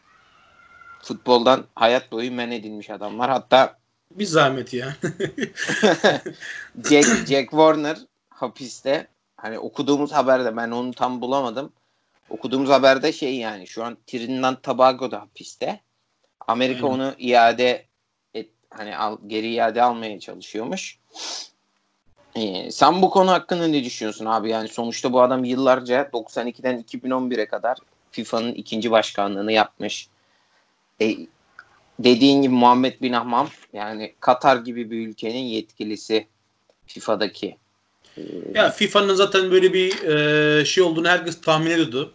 futboldan 1.02 1.66
hayat 1.76 2.12
boyu 2.12 2.32
men 2.32 2.52
edilmiş 2.52 2.90
adamlar 2.90 3.30
hatta 3.30 3.82
bir 4.12 4.26
zahmet 4.26 4.74
ya. 4.74 4.96
Jack, 6.90 7.28
Jack 7.28 7.50
Warner 7.50 7.98
hapiste 8.30 9.08
hani 9.42 9.60
okuduğumuz 9.60 10.12
haberde 10.12 10.58
ben 10.58 10.72
onu 10.72 10.94
tam 10.94 11.22
bulamadım. 11.22 11.74
Okuduğumuz 12.30 12.70
haberde 12.70 13.14
şey 13.14 13.36
yani 13.36 13.68
şu 13.68 13.84
an 13.84 13.98
Trinidad 14.08 14.62
Tobago'da 14.64 15.22
hapiste. 15.22 15.82
Amerika 16.48 16.88
Aynen. 16.88 17.00
onu 17.00 17.16
iade 17.20 17.86
et, 18.34 18.50
hani 18.70 18.98
al, 18.98 19.18
geri 19.28 19.54
iade 19.54 19.84
almaya 19.84 20.20
çalışıyormuş. 20.20 21.00
Ee, 22.36 22.72
sen 22.72 23.02
bu 23.02 23.10
konu 23.10 23.32
hakkında 23.32 23.68
ne 23.68 23.84
düşünüyorsun 23.84 24.26
abi? 24.26 24.50
Yani 24.50 24.68
sonuçta 24.68 25.14
bu 25.14 25.22
adam 25.22 25.44
yıllarca 25.44 26.02
92'den 26.02 26.82
2011'e 26.82 27.46
kadar 27.46 27.78
FIFA'nın 28.12 28.54
ikinci 28.54 28.92
başkanlığını 28.92 29.52
yapmış. 29.52 30.08
E, 31.02 31.18
dediğin 32.00 32.42
gibi 32.42 32.54
Muhammed 32.54 33.02
Bin 33.02 33.14
Ahmam 33.14 33.50
yani 33.74 34.16
Katar 34.20 34.58
gibi 34.58 34.92
bir 34.92 35.08
ülkenin 35.08 35.44
yetkilisi 35.44 36.28
FIFA'daki. 36.86 37.61
Ya 38.54 38.72
FIFA'nın 38.72 39.16
zaten 39.16 39.52
böyle 39.52 39.74
bir 39.74 40.04
e, 40.04 40.66
şey 40.66 40.84
olduğunu 40.84 41.08
herkes 41.08 41.42
tahmin 41.42 41.72
ediyordu. 41.72 42.14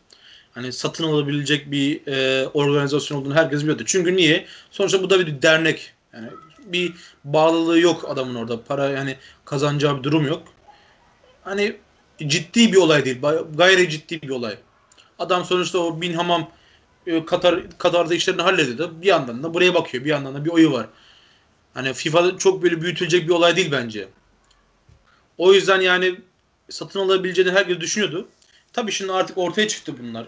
Hani 0.53 0.73
satın 0.73 1.05
alabilecek 1.05 1.71
bir 1.71 2.07
e, 2.07 2.47
organizasyon 2.47 3.19
olduğunu 3.19 3.35
herkes 3.35 3.63
biliyordu. 3.63 3.83
Çünkü 3.87 4.17
niye? 4.17 4.47
Sonuçta 4.71 5.03
bu 5.03 5.11
da 5.11 5.21
bir 5.21 5.43
dernek. 5.43 5.93
Yani 6.15 6.29
bir 6.67 6.93
bağlılığı 7.25 7.81
yok 7.81 8.05
adamın 8.09 8.35
orada. 8.35 8.65
Para 8.65 8.87
yani 8.87 9.17
kazanacağı 9.45 9.99
bir 9.99 10.03
durum 10.03 10.27
yok. 10.27 10.43
Hani 11.43 11.77
ciddi 12.27 12.73
bir 12.73 12.77
olay 12.77 13.05
değil. 13.05 13.19
Gayri 13.55 13.91
ciddi 13.91 14.23
bir 14.23 14.31
olay. 14.31 14.57
Adam 15.19 15.45
sonuçta 15.45 15.79
o 15.79 16.01
Bin 16.01 16.13
Hamam 16.13 16.51
e, 17.07 17.25
Katar 17.25 17.79
Katar'da 17.79 18.15
işlerini 18.15 18.43
hallediyor. 18.43 18.89
Bir 19.03 19.07
yandan 19.07 19.43
da 19.43 19.55
buraya 19.55 19.75
bakıyor. 19.75 20.05
Bir 20.05 20.11
yandan 20.11 20.35
da 20.35 20.45
bir 20.45 20.51
oyu 20.51 20.73
var. 20.73 20.87
Hani 21.75 21.95
FIFA'da 21.95 22.39
çok 22.39 22.63
böyle 22.63 22.83
büyütülecek 22.83 23.29
bir 23.29 23.33
olay 23.33 23.57
değil 23.57 23.73
bence. 23.73 24.09
O 25.39 25.53
yüzden 25.53 25.81
yani 25.81 26.21
satın 26.71 27.01
alabileceğini 27.01 27.53
herkes 27.53 27.81
düşünüyordu. 27.81 28.29
tabii 28.73 28.93
şimdi 28.93 29.13
artık 29.13 29.39
ortaya 29.39 29.69
çıktı 29.69 29.95
bunlar. 30.03 30.27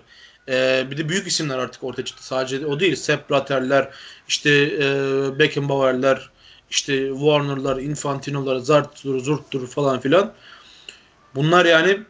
Ee, 0.49 0.87
bir 0.91 0.97
de 0.97 1.09
büyük 1.09 1.27
isimler 1.27 1.59
artık 1.59 1.85
ortaya 1.85 2.05
çıktı. 2.05 2.27
Sadece 2.27 2.67
o 2.67 2.81
değil. 2.81 2.97
Sepp 2.97 3.31
Blatter'ler, 3.31 3.91
işte 4.29 4.51
e, 4.51 5.39
Beckenbauer'ler, 5.39 6.31
işte 6.71 7.09
Warner'lar, 7.09 7.77
Infantino'lar, 7.77 8.57
Zart'tur, 8.59 9.21
Zurt'tur 9.21 9.69
falan 9.69 10.01
filan. 10.01 10.33
Bunlar 11.35 11.65
yani 11.65 12.01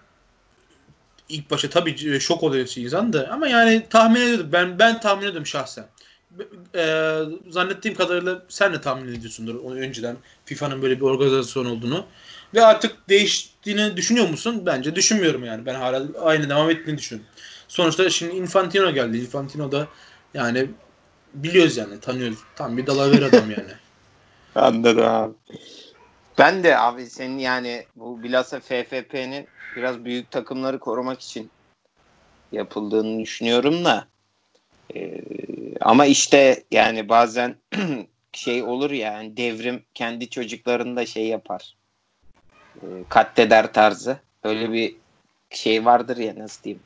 ilk 1.29 1.51
başta 1.51 1.71
tabii 1.71 2.21
şok 2.21 2.43
oluyor 2.43 2.69
insan 2.77 3.13
da 3.13 3.29
ama 3.33 3.49
yani 3.49 3.87
tahmin 3.91 4.21
ediyordum. 4.21 4.49
Ben 4.53 4.79
ben 4.79 5.01
tahmin 5.01 5.23
ediyordum 5.23 5.47
şahsen. 5.47 5.87
E, 6.75 7.15
zannettiğim 7.51 7.97
kadarıyla 7.97 8.43
sen 8.49 8.73
de 8.73 8.81
tahmin 8.81 9.15
ediyorsundur 9.15 9.73
önceden 9.73 10.17
FIFA'nın 10.45 10.83
böyle 10.83 10.97
bir 10.97 11.05
organizasyon 11.05 11.65
olduğunu. 11.65 12.07
Ve 12.55 12.65
artık 12.65 13.09
değiştiğini 13.09 13.97
düşünüyor 13.97 14.29
musun? 14.29 14.63
Bence 14.67 14.95
düşünmüyorum 14.95 15.45
yani. 15.45 15.67
Ben 15.67 15.75
hala 15.75 16.07
aynı 16.23 16.51
devam 16.51 16.71
ettiğini 16.71 16.99
düşünüyorum. 16.99 17.31
Sonuçta 17.69 18.11
şimdi 18.11 18.37
Infantino 18.37 18.91
geldi. 18.91 19.19
Infantino 19.19 19.73
da 19.73 19.89
yani 20.35 20.71
biliyoruz 21.35 21.77
yani 21.77 22.01
tanıyoruz. 22.01 22.39
Tam 22.57 22.77
bir 22.77 22.87
dalaver 22.87 23.23
adam 23.23 23.51
yani. 23.51 23.73
Anladım 24.55 25.07
abi. 25.07 25.35
Ben 26.39 26.65
de 26.65 26.79
abi 26.79 27.07
senin 27.07 27.39
yani 27.39 27.87
bu 27.97 28.23
bilhassa 28.23 28.61
FFP'nin 28.61 29.49
biraz 29.77 30.05
büyük 30.05 30.31
takımları 30.31 30.79
korumak 30.79 31.21
için 31.21 31.51
yapıldığını 32.53 33.23
düşünüyorum 33.23 33.85
da 33.85 34.09
ee, 34.95 35.21
ama 35.81 36.07
işte 36.07 36.65
yani 36.71 37.09
bazen 37.09 37.57
şey 38.33 38.63
olur 38.63 38.91
ya 38.91 39.13
yani 39.13 39.37
devrim 39.37 39.83
kendi 39.95 40.31
çocuklarında 40.31 41.07
şey 41.07 41.27
yapar 41.27 41.78
katleder 43.09 43.73
tarzı 43.73 44.19
öyle 44.45 44.73
bir 44.73 44.97
şey 45.51 45.85
vardır 45.85 46.17
ya 46.17 46.35
nasıl 46.39 46.63
diyeyim 46.63 46.83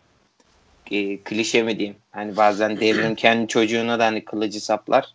e, 0.90 1.18
klişe 1.18 1.62
mi 1.62 1.78
diyeyim 1.78 1.96
hani 2.10 2.36
bazen 2.36 2.80
devrim 2.80 3.14
kendi 3.14 3.48
çocuğuna 3.48 3.98
da 3.98 4.06
hani 4.06 4.24
kılıcı 4.24 4.60
saplar 4.60 5.14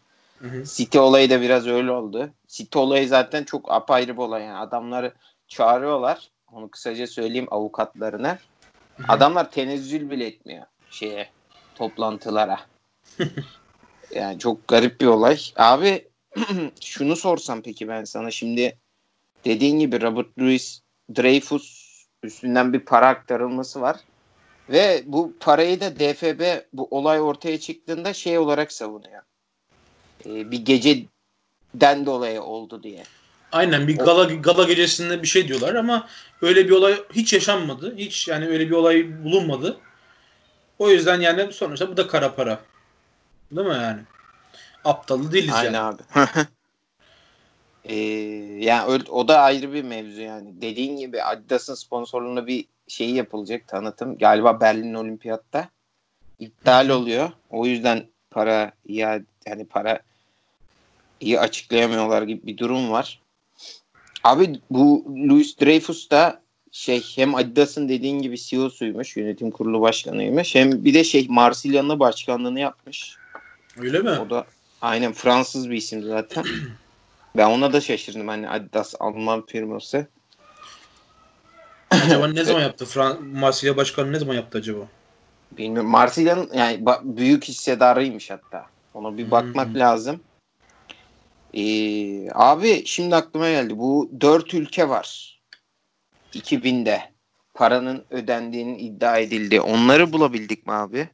City 0.64 1.00
olayı 1.00 1.30
da 1.30 1.42
biraz 1.42 1.68
öyle 1.68 1.92
oldu. 1.92 2.30
City 2.48 2.80
olayı 2.80 3.08
zaten 3.08 3.44
çok 3.44 3.72
apayrı 3.72 4.14
bir 4.14 4.22
olay. 4.22 4.44
Yani 4.44 4.58
adamları 4.58 5.14
çağırıyorlar. 5.48 6.30
Onu 6.52 6.70
kısaca 6.70 7.08
söyleyeyim 7.08 7.48
avukatlarına. 7.52 8.38
Adamlar 9.08 9.52
tenezzül 9.52 10.10
bile 10.10 10.26
etmiyor 10.26 10.66
şeye 10.90 11.30
toplantılara. 11.76 12.60
yani 14.16 14.40
çok 14.40 14.68
garip 14.68 15.02
bir 15.02 15.06
olay. 15.06 15.40
Abi 15.56 16.08
şunu 16.82 17.16
sorsam 17.16 17.62
peki 17.62 17.88
ben 17.88 18.04
sana 18.04 18.32
şimdi 18.32 18.78
dediğin 19.46 19.80
gibi 19.80 20.02
Robert 20.02 20.40
Louis 20.40 20.82
Dreyfus 21.16 21.88
üstünden 22.24 22.74
bir 22.74 22.80
para 22.80 23.08
aktarılması 23.08 23.82
var. 23.82 23.98
Ve 24.70 25.04
bu 25.06 25.34
parayı 25.40 25.80
da 25.80 26.00
DFB 26.00 26.42
bu 26.74 26.88
olay 26.92 27.22
ortaya 27.22 27.60
çıktığında 27.60 28.14
şey 28.14 28.38
olarak 28.38 28.72
savunuyor. 28.72 29.22
Ee, 30.26 30.52
bir 30.52 30.66
geceden 30.66 32.06
dolayı 32.06 32.42
oldu 32.42 32.84
diye. 32.84 33.04
Aynen 33.52 33.88
bir 33.88 33.98
gala 33.98 34.24
gala 34.24 34.64
gecesinde 34.64 35.22
bir 35.22 35.28
şey 35.28 35.48
diyorlar 35.48 35.76
ama 35.76 36.08
öyle 36.42 36.66
bir 36.66 36.72
olay 36.72 36.96
hiç 37.14 37.34
yaşanmadı. 37.34 37.96
Hiç 37.98 38.28
yani 38.28 38.48
öyle 38.48 38.66
bir 38.68 38.76
olay 38.76 39.24
bulunmadı. 39.24 39.80
O 40.80 40.90
yüzden 40.90 41.22
yani 41.22 41.54
sonuçta 41.54 41.90
bu 41.90 41.98
da 41.98 42.08
kara 42.08 42.36
para. 42.36 42.60
Değil 43.52 43.68
mi 43.68 43.74
yani? 43.74 44.02
Aptalı 44.86 45.32
değiliz 45.32 45.54
Aynen 45.54 45.74
yani. 45.74 45.80
abi. 45.80 46.02
ee, 47.90 47.96
yani 48.66 49.04
o 49.10 49.28
da 49.28 49.40
ayrı 49.42 49.74
bir 49.74 49.84
mevzu 49.84 50.22
yani. 50.22 50.62
Dediğin 50.62 50.98
gibi 50.98 51.24
Adidas'ın 51.24 51.76
sponsorluğunda 51.76 52.48
bir 52.48 52.66
şey 52.88 53.10
yapılacak 53.10 53.68
tanıtım. 53.68 54.18
Galiba 54.18 54.62
Berlin 54.62 54.94
Olimpiyat'ta 54.94 55.70
iptal 56.40 56.90
oluyor. 56.90 57.32
O 57.50 57.66
yüzden 57.66 58.06
para 58.32 58.72
ya 58.88 59.22
yani 59.46 59.66
para 59.66 60.00
iyi 61.20 61.40
açıklayamıyorlar 61.40 62.22
gibi 62.22 62.48
bir 62.48 62.58
durum 62.58 62.92
var. 62.92 63.22
Abi 64.24 64.60
bu 64.70 65.06
Louis 65.30 65.60
Dreyfus 65.62 66.10
da 66.10 66.42
şey 66.72 67.04
hem 67.16 67.36
Adidas'ın 67.36 67.90
dediğin 67.90 68.22
gibi 68.22 68.38
CEO'suymuş, 68.38 69.18
yönetim 69.18 69.52
kurulu 69.52 69.82
başkanıymış. 69.82 70.56
Hem 70.56 70.86
bir 70.86 70.94
de 70.94 71.04
şey 71.04 71.28
Marsilya'nın 71.30 72.00
başkanlığını 72.00 72.60
yapmış. 72.60 73.16
Öyle 73.78 74.00
mi? 74.00 74.10
O 74.10 74.30
da 74.30 74.46
aynen 74.82 75.14
Fransız 75.14 75.70
bir 75.70 75.76
isim 75.76 76.04
zaten. 76.04 76.46
Ben 77.38 77.50
ona 77.50 77.74
da 77.74 77.82
şaşırdım 77.82 78.28
hani 78.28 78.50
Adidas 78.50 78.96
Alman 79.00 79.46
firması. 79.46 80.08
Acaba 81.92 82.28
ne 82.28 82.44
zaman 82.44 82.62
yaptı? 82.62 82.86
Fran 82.86 83.24
Marsilya 83.24 83.78
başkanı 83.78 84.12
ne 84.12 84.20
zaman 84.20 84.34
yaptı 84.34 84.58
acaba? 84.58 84.88
Bilmiyorum. 85.52 85.90
Marsilya'nın 85.90 86.50
yani 86.54 86.86
büyük 87.04 87.44
hissedarıymış 87.44 88.32
hatta. 88.32 88.66
Ona 88.94 89.18
bir 89.18 89.32
bakmak 89.32 89.68
hmm. 89.68 89.80
lazım. 89.80 90.20
Ee, 91.54 92.32
abi 92.32 92.86
şimdi 92.86 93.16
aklıma 93.16 93.50
geldi. 93.50 93.78
Bu 93.78 94.12
dört 94.22 94.54
ülke 94.54 94.90
var. 94.90 95.40
2000'de 96.34 97.12
paranın 97.54 98.06
ödendiğinin 98.10 98.78
iddia 98.78 99.18
edildi. 99.18 99.62
Onları 99.62 100.14
bulabildik 100.14 100.68
mi 100.68 100.74
abi? 100.74 101.10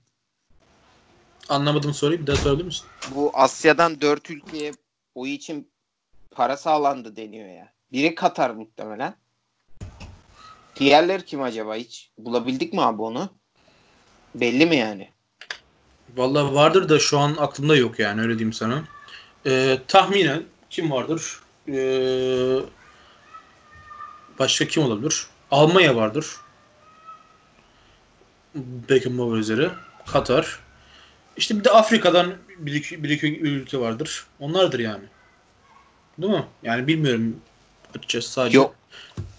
Anlamadım 1.50 1.94
soruyu 1.94 2.22
bir 2.22 2.28
daha 2.28 2.36
sorabilir 2.36 2.66
misin? 2.66 2.86
Bu 3.16 3.32
Asya'dan 3.34 4.02
dört 4.02 4.30
ülkeye 4.30 4.72
o 5.16 5.28
için 5.28 5.73
para 6.34 6.58
sağlandı 6.58 7.16
deniyor 7.16 7.50
ya. 7.50 7.74
Biri 7.92 8.16
Katar 8.16 8.50
muhtemelen. 8.50 9.16
Diğerleri 10.76 11.26
kim 11.26 11.42
acaba 11.42 11.76
hiç? 11.76 12.12
Bulabildik 12.18 12.74
mi 12.74 12.82
abi 12.82 13.02
onu? 13.02 13.30
Belli 14.36 14.66
mi 14.66 14.76
yani? 14.76 15.10
Vallahi 16.16 16.56
vardır 16.56 16.90
da 16.90 17.00
şu 17.00 17.20
an 17.20 17.36
aklımda 17.40 17.76
yok 17.76 18.00
yani 18.00 18.22
öyle 18.22 18.34
diyeyim 18.34 18.54
sana. 18.54 18.84
Ee, 19.46 19.78
tahminen 19.88 20.44
kim 20.70 20.92
vardır? 20.92 21.40
Ee, 21.68 22.60
başka 24.40 24.68
kim 24.68 24.84
olabilir? 24.84 25.28
Almanya 25.52 25.96
vardır. 25.96 26.28
Beckenbauer 28.90 29.38
üzere. 29.38 29.72
Katar. 30.06 30.60
İşte 31.38 31.60
bir 31.60 31.64
de 31.64 31.72
Afrika'dan 31.72 32.34
bir 32.58 32.74
iki, 32.74 33.04
bir 33.04 33.10
iki 33.10 33.40
ülke 33.40 33.80
vardır. 33.80 34.26
Onlardır 34.40 34.80
yani. 34.80 35.04
Değil 36.18 36.34
mi? 36.34 36.46
Yani 36.64 36.88
bilmiyorum 36.88 37.42
açıkçası 37.98 38.32
sadece. 38.32 38.58
Yok. 38.58 38.76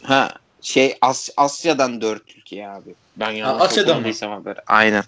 Ha 0.03 0.35
şey 0.61 0.99
As 1.01 1.31
Asya'dan 1.37 2.01
dört 2.01 2.37
ülke 2.37 2.69
abi. 2.69 2.95
Ben 3.17 3.31
yanlış 3.31 3.61
ha, 3.61 3.65
Asya'dan 3.65 4.03
mı? 4.03 4.35
haber. 4.35 4.59
Aynen. 4.67 5.05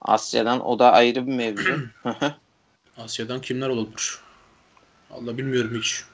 Asya'dan 0.00 0.66
o 0.66 0.78
da 0.78 0.92
ayrı 0.92 1.26
bir 1.26 1.32
mevzu. 1.32 1.78
Asya'dan 2.96 3.40
kimler 3.40 3.68
olabilir? 3.68 4.18
Allah 5.10 5.38
bilmiyorum 5.38 5.78
hiç. 5.78 6.04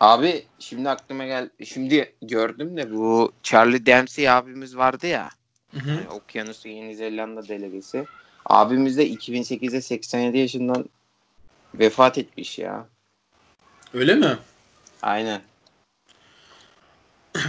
Abi 0.00 0.46
şimdi 0.58 0.88
aklıma 0.88 1.24
gel 1.24 1.50
şimdi 1.64 2.14
gördüm 2.22 2.76
de 2.76 2.92
bu 2.92 3.32
Charlie 3.42 3.86
Dempsey 3.86 4.30
abimiz 4.30 4.76
vardı 4.76 5.06
ya. 5.06 5.30
Hı 5.72 5.80
hı. 5.80 5.90
Yani 5.90 6.08
Okyanus 6.08 6.66
Yeni 6.66 6.96
Zelanda 6.96 7.48
delegesi. 7.48 8.04
Abimiz 8.46 8.96
de 8.96 9.10
2008'de 9.10 9.80
87 9.80 10.38
yaşından 10.38 10.84
vefat 11.74 12.18
etmiş 12.18 12.58
ya. 12.58 12.86
Öyle 13.96 14.14
mi? 14.14 14.36
Aynen. 15.02 15.40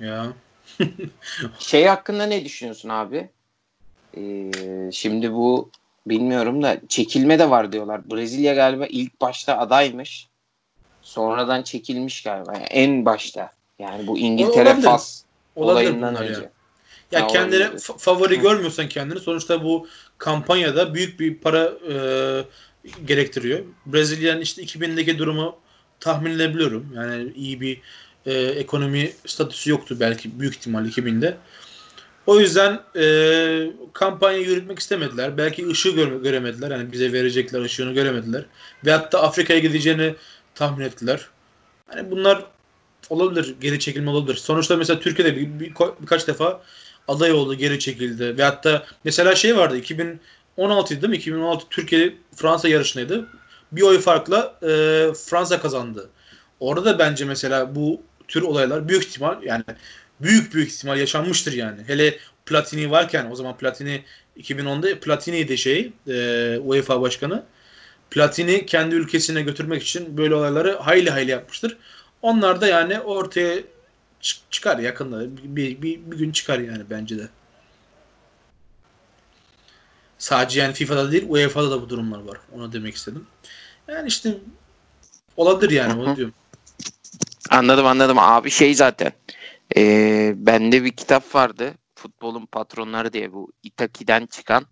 ya. 0.00 0.32
şey 1.58 1.84
hakkında 1.84 2.26
ne 2.26 2.44
düşünüyorsun 2.44 2.88
abi? 2.88 3.30
Ee, 4.16 4.50
şimdi 4.92 5.32
bu 5.32 5.70
bilmiyorum 6.06 6.62
da 6.62 6.76
çekilme 6.88 7.38
de 7.38 7.50
var 7.50 7.72
diyorlar. 7.72 8.10
Brezilya 8.10 8.54
galiba 8.54 8.86
ilk 8.86 9.20
başta 9.20 9.58
adaymış. 9.58 10.28
Sonradan 11.02 11.62
çekilmiş 11.62 12.22
galiba. 12.22 12.52
Yani 12.52 12.64
en 12.64 13.04
başta. 13.04 13.50
Yani 13.78 14.06
bu 14.06 14.18
İngiltere 14.18 14.68
olabilir. 14.68 14.86
Fas 14.86 15.22
olayından 15.56 16.16
önce. 16.16 16.50
Ya, 17.12 17.18
ya 17.20 17.26
kendine 17.26 17.70
favori 17.78 18.40
görmüyorsan 18.40 18.88
kendini 18.88 19.20
sonuçta 19.20 19.64
bu 19.64 19.88
kampanyada 20.18 20.94
büyük 20.94 21.20
bir 21.20 21.38
para 21.38 21.72
e, 21.92 21.96
gerektiriyor. 23.04 23.64
Brezilya'nın 23.86 24.40
işte 24.40 24.62
2000'deki 24.62 25.18
durumu 25.18 25.61
tahmin 26.02 26.30
edebiliyorum. 26.30 26.86
Yani 26.94 27.32
iyi 27.36 27.60
bir 27.60 27.80
e, 28.26 28.32
ekonomi 28.40 29.12
statüsü 29.26 29.70
yoktu 29.70 29.96
belki 30.00 30.40
büyük 30.40 30.54
ihtimal 30.54 30.86
2000'de. 30.86 31.36
O 32.26 32.40
yüzden 32.40 32.80
e, 32.96 33.04
kampanya 33.92 34.38
yürütmek 34.38 34.78
istemediler. 34.78 35.38
Belki 35.38 35.68
ışığı 35.68 35.90
göre, 35.90 36.18
göremediler. 36.22 36.70
Yani 36.70 36.92
bize 36.92 37.12
verecekler 37.12 37.60
ışığını 37.60 37.92
göremediler. 37.92 38.44
Ve 38.86 38.92
hatta 38.92 39.22
Afrika'ya 39.22 39.60
gideceğini 39.60 40.14
tahmin 40.54 40.84
ettiler. 40.84 41.26
Hani 41.86 42.10
bunlar 42.10 42.44
olabilir. 43.10 43.54
Geri 43.60 43.80
çekilme 43.80 44.10
olabilir. 44.10 44.36
Sonuçta 44.36 44.76
mesela 44.76 45.00
Türkiye'de 45.00 45.36
bir, 45.36 45.60
bir, 45.60 45.74
birkaç 46.00 46.28
defa 46.28 46.62
aday 47.08 47.32
oldu, 47.32 47.54
geri 47.54 47.78
çekildi. 47.78 48.38
Ve 48.38 48.44
hatta 48.44 48.86
mesela 49.04 49.34
şey 49.34 49.56
vardı 49.56 49.76
2016 49.76 51.02
değil 51.02 51.10
mi? 51.10 51.16
2016 51.16 51.68
Türkiye 51.70 52.14
Fransa 52.36 52.68
yarışındaydı. 52.68 53.28
Bir 53.72 53.82
oy 53.82 54.00
farkla 54.00 54.58
e, 54.62 54.68
Fransa 55.14 55.60
kazandı. 55.60 56.10
Orada 56.60 56.84
da 56.84 56.98
bence 56.98 57.24
mesela 57.24 57.74
bu 57.74 58.02
tür 58.28 58.42
olaylar 58.42 58.88
büyük 58.88 59.04
ihtimal 59.04 59.42
yani 59.42 59.64
büyük 60.20 60.54
büyük 60.54 60.72
ihtimal 60.72 60.98
yaşanmıştır 60.98 61.52
yani. 61.52 61.80
Hele 61.86 62.18
Platini 62.46 62.90
varken 62.90 63.30
o 63.30 63.36
zaman 63.36 63.56
Platini 63.56 64.04
2010'da 64.36 65.00
Platini'ydi 65.00 65.58
şey 65.58 65.92
e, 66.08 66.58
UEFA 66.58 67.00
başkanı. 67.00 67.44
Platini 68.10 68.66
kendi 68.66 68.94
ülkesine 68.94 69.42
götürmek 69.42 69.82
için 69.82 70.16
böyle 70.16 70.34
olayları 70.34 70.76
hayli 70.76 71.10
hayli 71.10 71.30
yapmıştır. 71.30 71.78
Onlar 72.22 72.60
da 72.60 72.66
yani 72.66 73.00
ortaya 73.00 73.58
çık- 74.20 74.50
çıkar 74.52 74.78
yakında. 74.78 75.36
Bir, 75.56 75.82
bir, 75.82 76.00
bir 76.10 76.16
gün 76.18 76.32
çıkar 76.32 76.58
yani 76.58 76.82
bence 76.90 77.18
de. 77.18 77.28
Sadece 80.18 80.60
yani 80.60 80.72
FIFA'da 80.72 81.12
değil 81.12 81.24
UEFA'da 81.28 81.70
da 81.70 81.82
bu 81.82 81.88
durumlar 81.88 82.20
var. 82.22 82.38
Onu 82.52 82.72
demek 82.72 82.94
istedim. 82.94 83.26
Yani 83.92 84.08
işte 84.08 84.38
olabilir 85.36 85.70
yani 85.70 86.02
onu 86.02 86.16
diyorum. 86.16 86.34
Anladım 87.50 87.86
anladım 87.86 88.18
abi 88.18 88.50
şey 88.50 88.74
zaten. 88.74 89.12
Ee, 89.76 90.32
bende 90.36 90.84
bir 90.84 90.90
kitap 90.92 91.34
vardı. 91.34 91.74
Futbolun 91.94 92.46
patronları 92.46 93.12
diye 93.12 93.32
bu 93.32 93.52
Itaki'den 93.62 94.26
çıkan. 94.26 94.66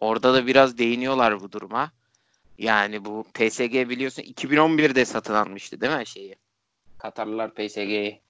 Orada 0.00 0.34
da 0.34 0.46
biraz 0.46 0.78
değiniyorlar 0.78 1.40
bu 1.40 1.52
duruma. 1.52 1.92
Yani 2.58 3.04
bu 3.04 3.24
PSG 3.34 3.88
biliyorsun 3.88 4.22
2011'de 4.22 5.04
satın 5.04 5.34
almıştı 5.34 5.80
değil 5.80 5.96
mi 5.96 6.06
şeyi? 6.06 6.36
Katarlılar 6.98 7.54
PSG'yi. 7.54 8.20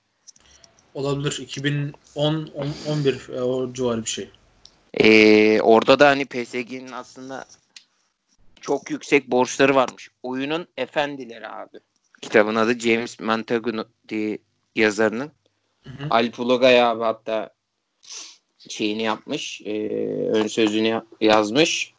Olabilir. 0.95 1.39
2010 1.41 2.51
on- 2.55 2.75
11 2.89 3.29
e, 3.29 3.43
o 3.43 3.73
civarı 3.73 4.05
bir 4.05 4.11
şey. 4.11 4.31
Ee, 4.95 5.61
orada 5.61 5.99
da 5.99 6.09
hani 6.09 6.25
PSG'nin 6.25 6.93
aslında 6.93 7.45
çok 8.65 8.91
yüksek 8.91 9.31
borçları 9.31 9.75
varmış. 9.75 10.11
Oyunun 10.23 10.67
efendileri 10.77 11.49
abi. 11.49 11.79
Kitabın 12.23 12.55
adı 12.55 12.79
James 12.79 13.21
Montagu 13.21 13.89
diye 14.09 14.39
yazarının. 14.75 15.33
Hı 15.85 15.91
hı. 15.91 16.07
Alp 16.11 16.41
Ulugay 16.41 16.83
abi 16.83 17.03
hatta 17.03 17.55
şeyini 18.69 19.03
yapmış. 19.03 19.61
E, 19.65 19.89
ön 20.29 20.47
sözünü 20.47 20.89
ya- 20.89 21.07
yazmış. 21.21 21.95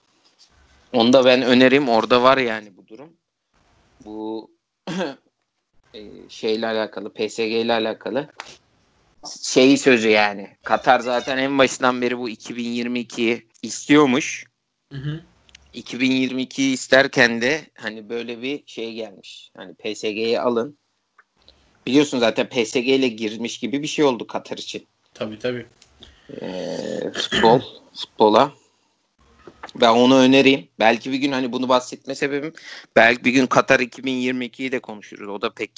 Onu 0.94 1.14
da 1.14 1.26
ben 1.26 1.42
önerim. 1.42 1.90
Orada 1.90 2.24
var 2.24 2.38
yani 2.38 2.78
bu 2.78 2.88
durum. 2.88 3.14
Bu 4.06 4.52
e, 5.94 6.30
şeyle 6.30 6.68
alakalı, 6.68 7.14
PSG 7.14 7.62
ile 7.62 7.74
alakalı 7.74 8.30
şey 9.42 9.78
sözü 9.78 10.10
yani. 10.10 10.58
Katar 10.64 11.00
zaten 11.00 11.38
en 11.38 11.58
başından 11.58 12.02
beri 12.02 12.18
bu 12.18 12.30
2022'yi 12.30 13.48
istiyormuş. 13.62 14.46
Hı 14.92 14.98
hı. 14.98 15.22
2022'yi 15.76 16.74
isterken 16.74 17.42
de 17.42 17.62
hani 17.78 18.10
böyle 18.10 18.42
bir 18.42 18.64
şey 18.66 18.94
gelmiş. 18.94 19.52
Hani 19.58 19.74
PSG'yi 19.76 20.40
alın. 20.40 20.78
Biliyorsun 21.88 22.20
zaten 22.20 22.50
PSG 22.50 22.78
ile 22.78 23.08
girmiş 23.08 23.58
gibi 23.60 23.82
bir 23.84 23.88
şey 23.88 24.06
oldu 24.06 24.28
Katar 24.28 24.58
için. 24.58 24.88
Tabii 25.14 25.40
tabii. 25.40 25.66
Ee, 26.42 27.12
futbol, 27.14 27.62
futbola. 27.94 28.52
Ben 29.76 29.90
onu 29.90 30.18
önereyim. 30.18 30.68
Belki 30.80 31.12
bir 31.12 31.18
gün 31.18 31.32
hani 31.32 31.52
bunu 31.52 31.70
bahsetme 31.70 32.16
sebebim 32.16 32.54
belki 32.96 33.24
bir 33.26 33.32
gün 33.32 33.48
Katar 33.48 33.80
2022'yi 33.80 34.72
de 34.72 34.80
konuşuruz. 34.80 35.30
O 35.30 35.42
da 35.42 35.50
pek 35.50 35.72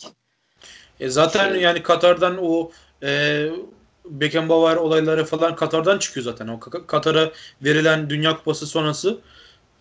E 1.00 1.10
zaten 1.10 1.54
Şey- 1.54 1.62
yani 1.62 1.84
Katar'dan 1.84 2.38
o 2.42 2.72
e, 3.04 3.44
Beckenbauer 4.06 4.76
olayları 4.76 5.26
falan 5.26 5.56
Katar'dan 5.56 6.00
çıkıyor 6.00 6.24
zaten. 6.24 6.48
O 6.48 6.54
Ka- 6.58 6.86
Katar'a 6.86 7.32
verilen 7.62 8.10
Dünya 8.10 8.38
Kupası 8.38 8.68
sonrası 8.68 9.20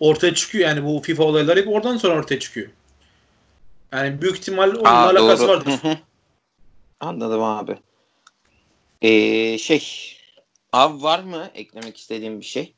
ortaya 0.01 0.35
çıkıyor. 0.35 0.69
Yani 0.69 0.85
bu 0.85 1.03
FIFA 1.03 1.25
olayları 1.25 1.61
hep 1.61 1.69
oradan 1.69 1.97
sonra 1.97 2.15
ortaya 2.15 2.41
çıkıyor. 2.41 2.69
Yani 3.93 4.23
büyük 4.23 4.37
ihtimal 4.37 4.71
onunla 4.71 4.89
Aa, 4.89 5.09
alakası 5.09 5.43
doğru. 5.43 5.51
vardır. 5.53 5.73
Hı 5.83 5.89
hı. 5.89 5.99
Anladım 7.01 7.43
abi. 7.43 7.79
Ee, 9.03 9.59
şey 9.59 10.13
abi 10.73 11.03
var 11.03 11.19
mı 11.23 11.51
eklemek 11.55 11.97
istediğim 11.97 12.41
bir 12.41 12.45
şey? 12.45 12.75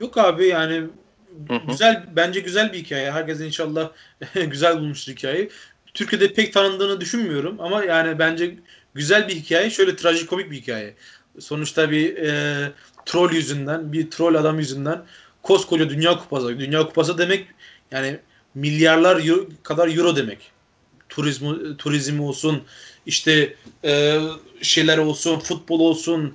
Yok 0.00 0.18
abi 0.18 0.46
yani 0.46 0.74
Hı 1.48 1.54
hı. 1.54 1.66
güzel 1.66 2.06
bence 2.16 2.40
güzel 2.40 2.72
bir 2.72 2.78
hikaye. 2.78 3.12
Herkes 3.12 3.40
inşallah 3.40 3.90
güzel 4.34 4.78
bulmuştur 4.78 5.12
hikayeyi. 5.12 5.50
Türkiye'de 5.94 6.32
pek 6.32 6.52
tanındığını 6.52 7.00
düşünmüyorum 7.00 7.60
ama 7.60 7.84
yani 7.84 8.18
bence 8.18 8.56
güzel 8.94 9.28
bir 9.28 9.34
hikaye. 9.34 9.70
Şöyle 9.70 9.96
trajikomik 9.96 10.50
bir 10.50 10.56
hikaye. 10.56 10.94
Sonuçta 11.38 11.90
bir 11.90 12.16
e, 12.16 12.72
troll 13.06 13.32
yüzünden, 13.32 13.92
bir 13.92 14.10
troll 14.10 14.34
adam 14.34 14.58
yüzünden 14.58 15.02
koskoca 15.46 15.90
Dünya 15.90 16.18
Kupası. 16.18 16.58
Dünya 16.58 16.86
Kupası 16.86 17.18
demek 17.18 17.46
yani 17.90 18.18
milyarlar 18.54 19.16
euro- 19.16 19.48
kadar 19.62 19.88
euro 19.88 20.16
demek. 20.16 20.38
Turizmi, 21.08 21.76
turizmi 21.76 22.22
olsun, 22.22 22.62
işte 23.06 23.54
e, 23.84 24.20
şeyler 24.62 24.98
olsun, 24.98 25.38
futbol 25.38 25.80
olsun, 25.80 26.34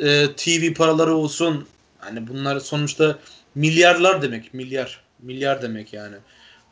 e, 0.00 0.26
TV 0.36 0.74
paraları 0.74 1.14
olsun. 1.14 1.66
Hani 1.98 2.28
bunlar 2.28 2.60
sonuçta 2.60 3.18
milyarlar 3.54 4.22
demek. 4.22 4.54
Milyar. 4.54 5.00
Milyar 5.22 5.62
demek 5.62 5.92
yani. 5.92 6.16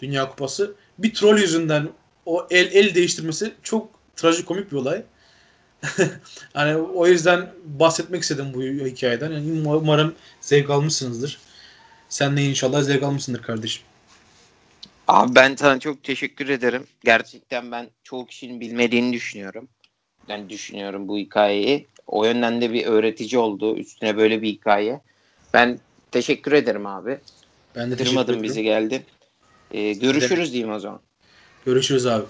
Dünya 0.01 0.29
Kupası. 0.29 0.75
Bir 0.99 1.15
troll 1.15 1.39
yüzünden 1.39 1.89
o 2.27 2.47
el 2.51 2.73
el 2.73 2.95
değiştirmesi 2.95 3.53
çok 3.63 3.91
trajikomik 4.17 4.73
bir 4.73 4.77
olay. 4.77 5.03
hani 6.53 6.77
o 6.77 7.07
yüzden 7.07 7.51
bahsetmek 7.65 8.23
istedim 8.23 8.47
bu 8.55 8.63
hikayeden. 8.63 9.33
Yani 9.33 9.69
umarım 9.69 10.15
zevk 10.41 10.71
almışsınızdır. 10.71 11.39
Sen 12.09 12.37
de 12.37 12.43
inşallah 12.43 12.83
zevk 12.83 13.03
almışsındır 13.03 13.43
kardeşim. 13.43 13.83
Abi 15.09 15.35
ben 15.35 15.57
sana 15.57 15.81
çok 15.81 16.03
teşekkür 16.03 16.49
ederim. 16.49 16.87
Gerçekten 17.05 17.73
ben 17.73 17.91
çoğu 18.03 18.27
kişinin 18.27 18.61
bilmediğini 18.61 19.13
düşünüyorum. 19.13 19.69
Ben 20.29 20.49
düşünüyorum 20.51 21.09
bu 21.09 21.19
hikayeyi. 21.19 21.87
O 22.07 22.25
yönden 22.25 22.61
de 22.61 22.73
bir 22.73 22.87
öğretici 22.87 23.39
oldu. 23.39 23.77
Üstüne 23.77 24.17
böyle 24.17 24.43
bir 24.43 24.49
hikaye. 24.49 25.01
Ben 25.55 25.79
teşekkür 26.11 26.53
ederim 26.53 26.87
abi. 26.87 27.19
Ben 27.77 27.91
de 27.91 27.97
teşekkür 27.97 28.05
Kırmadın 28.05 28.33
ederim. 28.33 28.43
bizi 28.43 28.63
geldin. 28.63 29.03
Ee, 29.71 29.93
görüşürüz 29.93 30.53
diyeyim 30.53 30.75
o 30.75 30.79
zaman. 30.79 31.01
Görüşürüz 31.67 32.07
abi. 32.07 32.25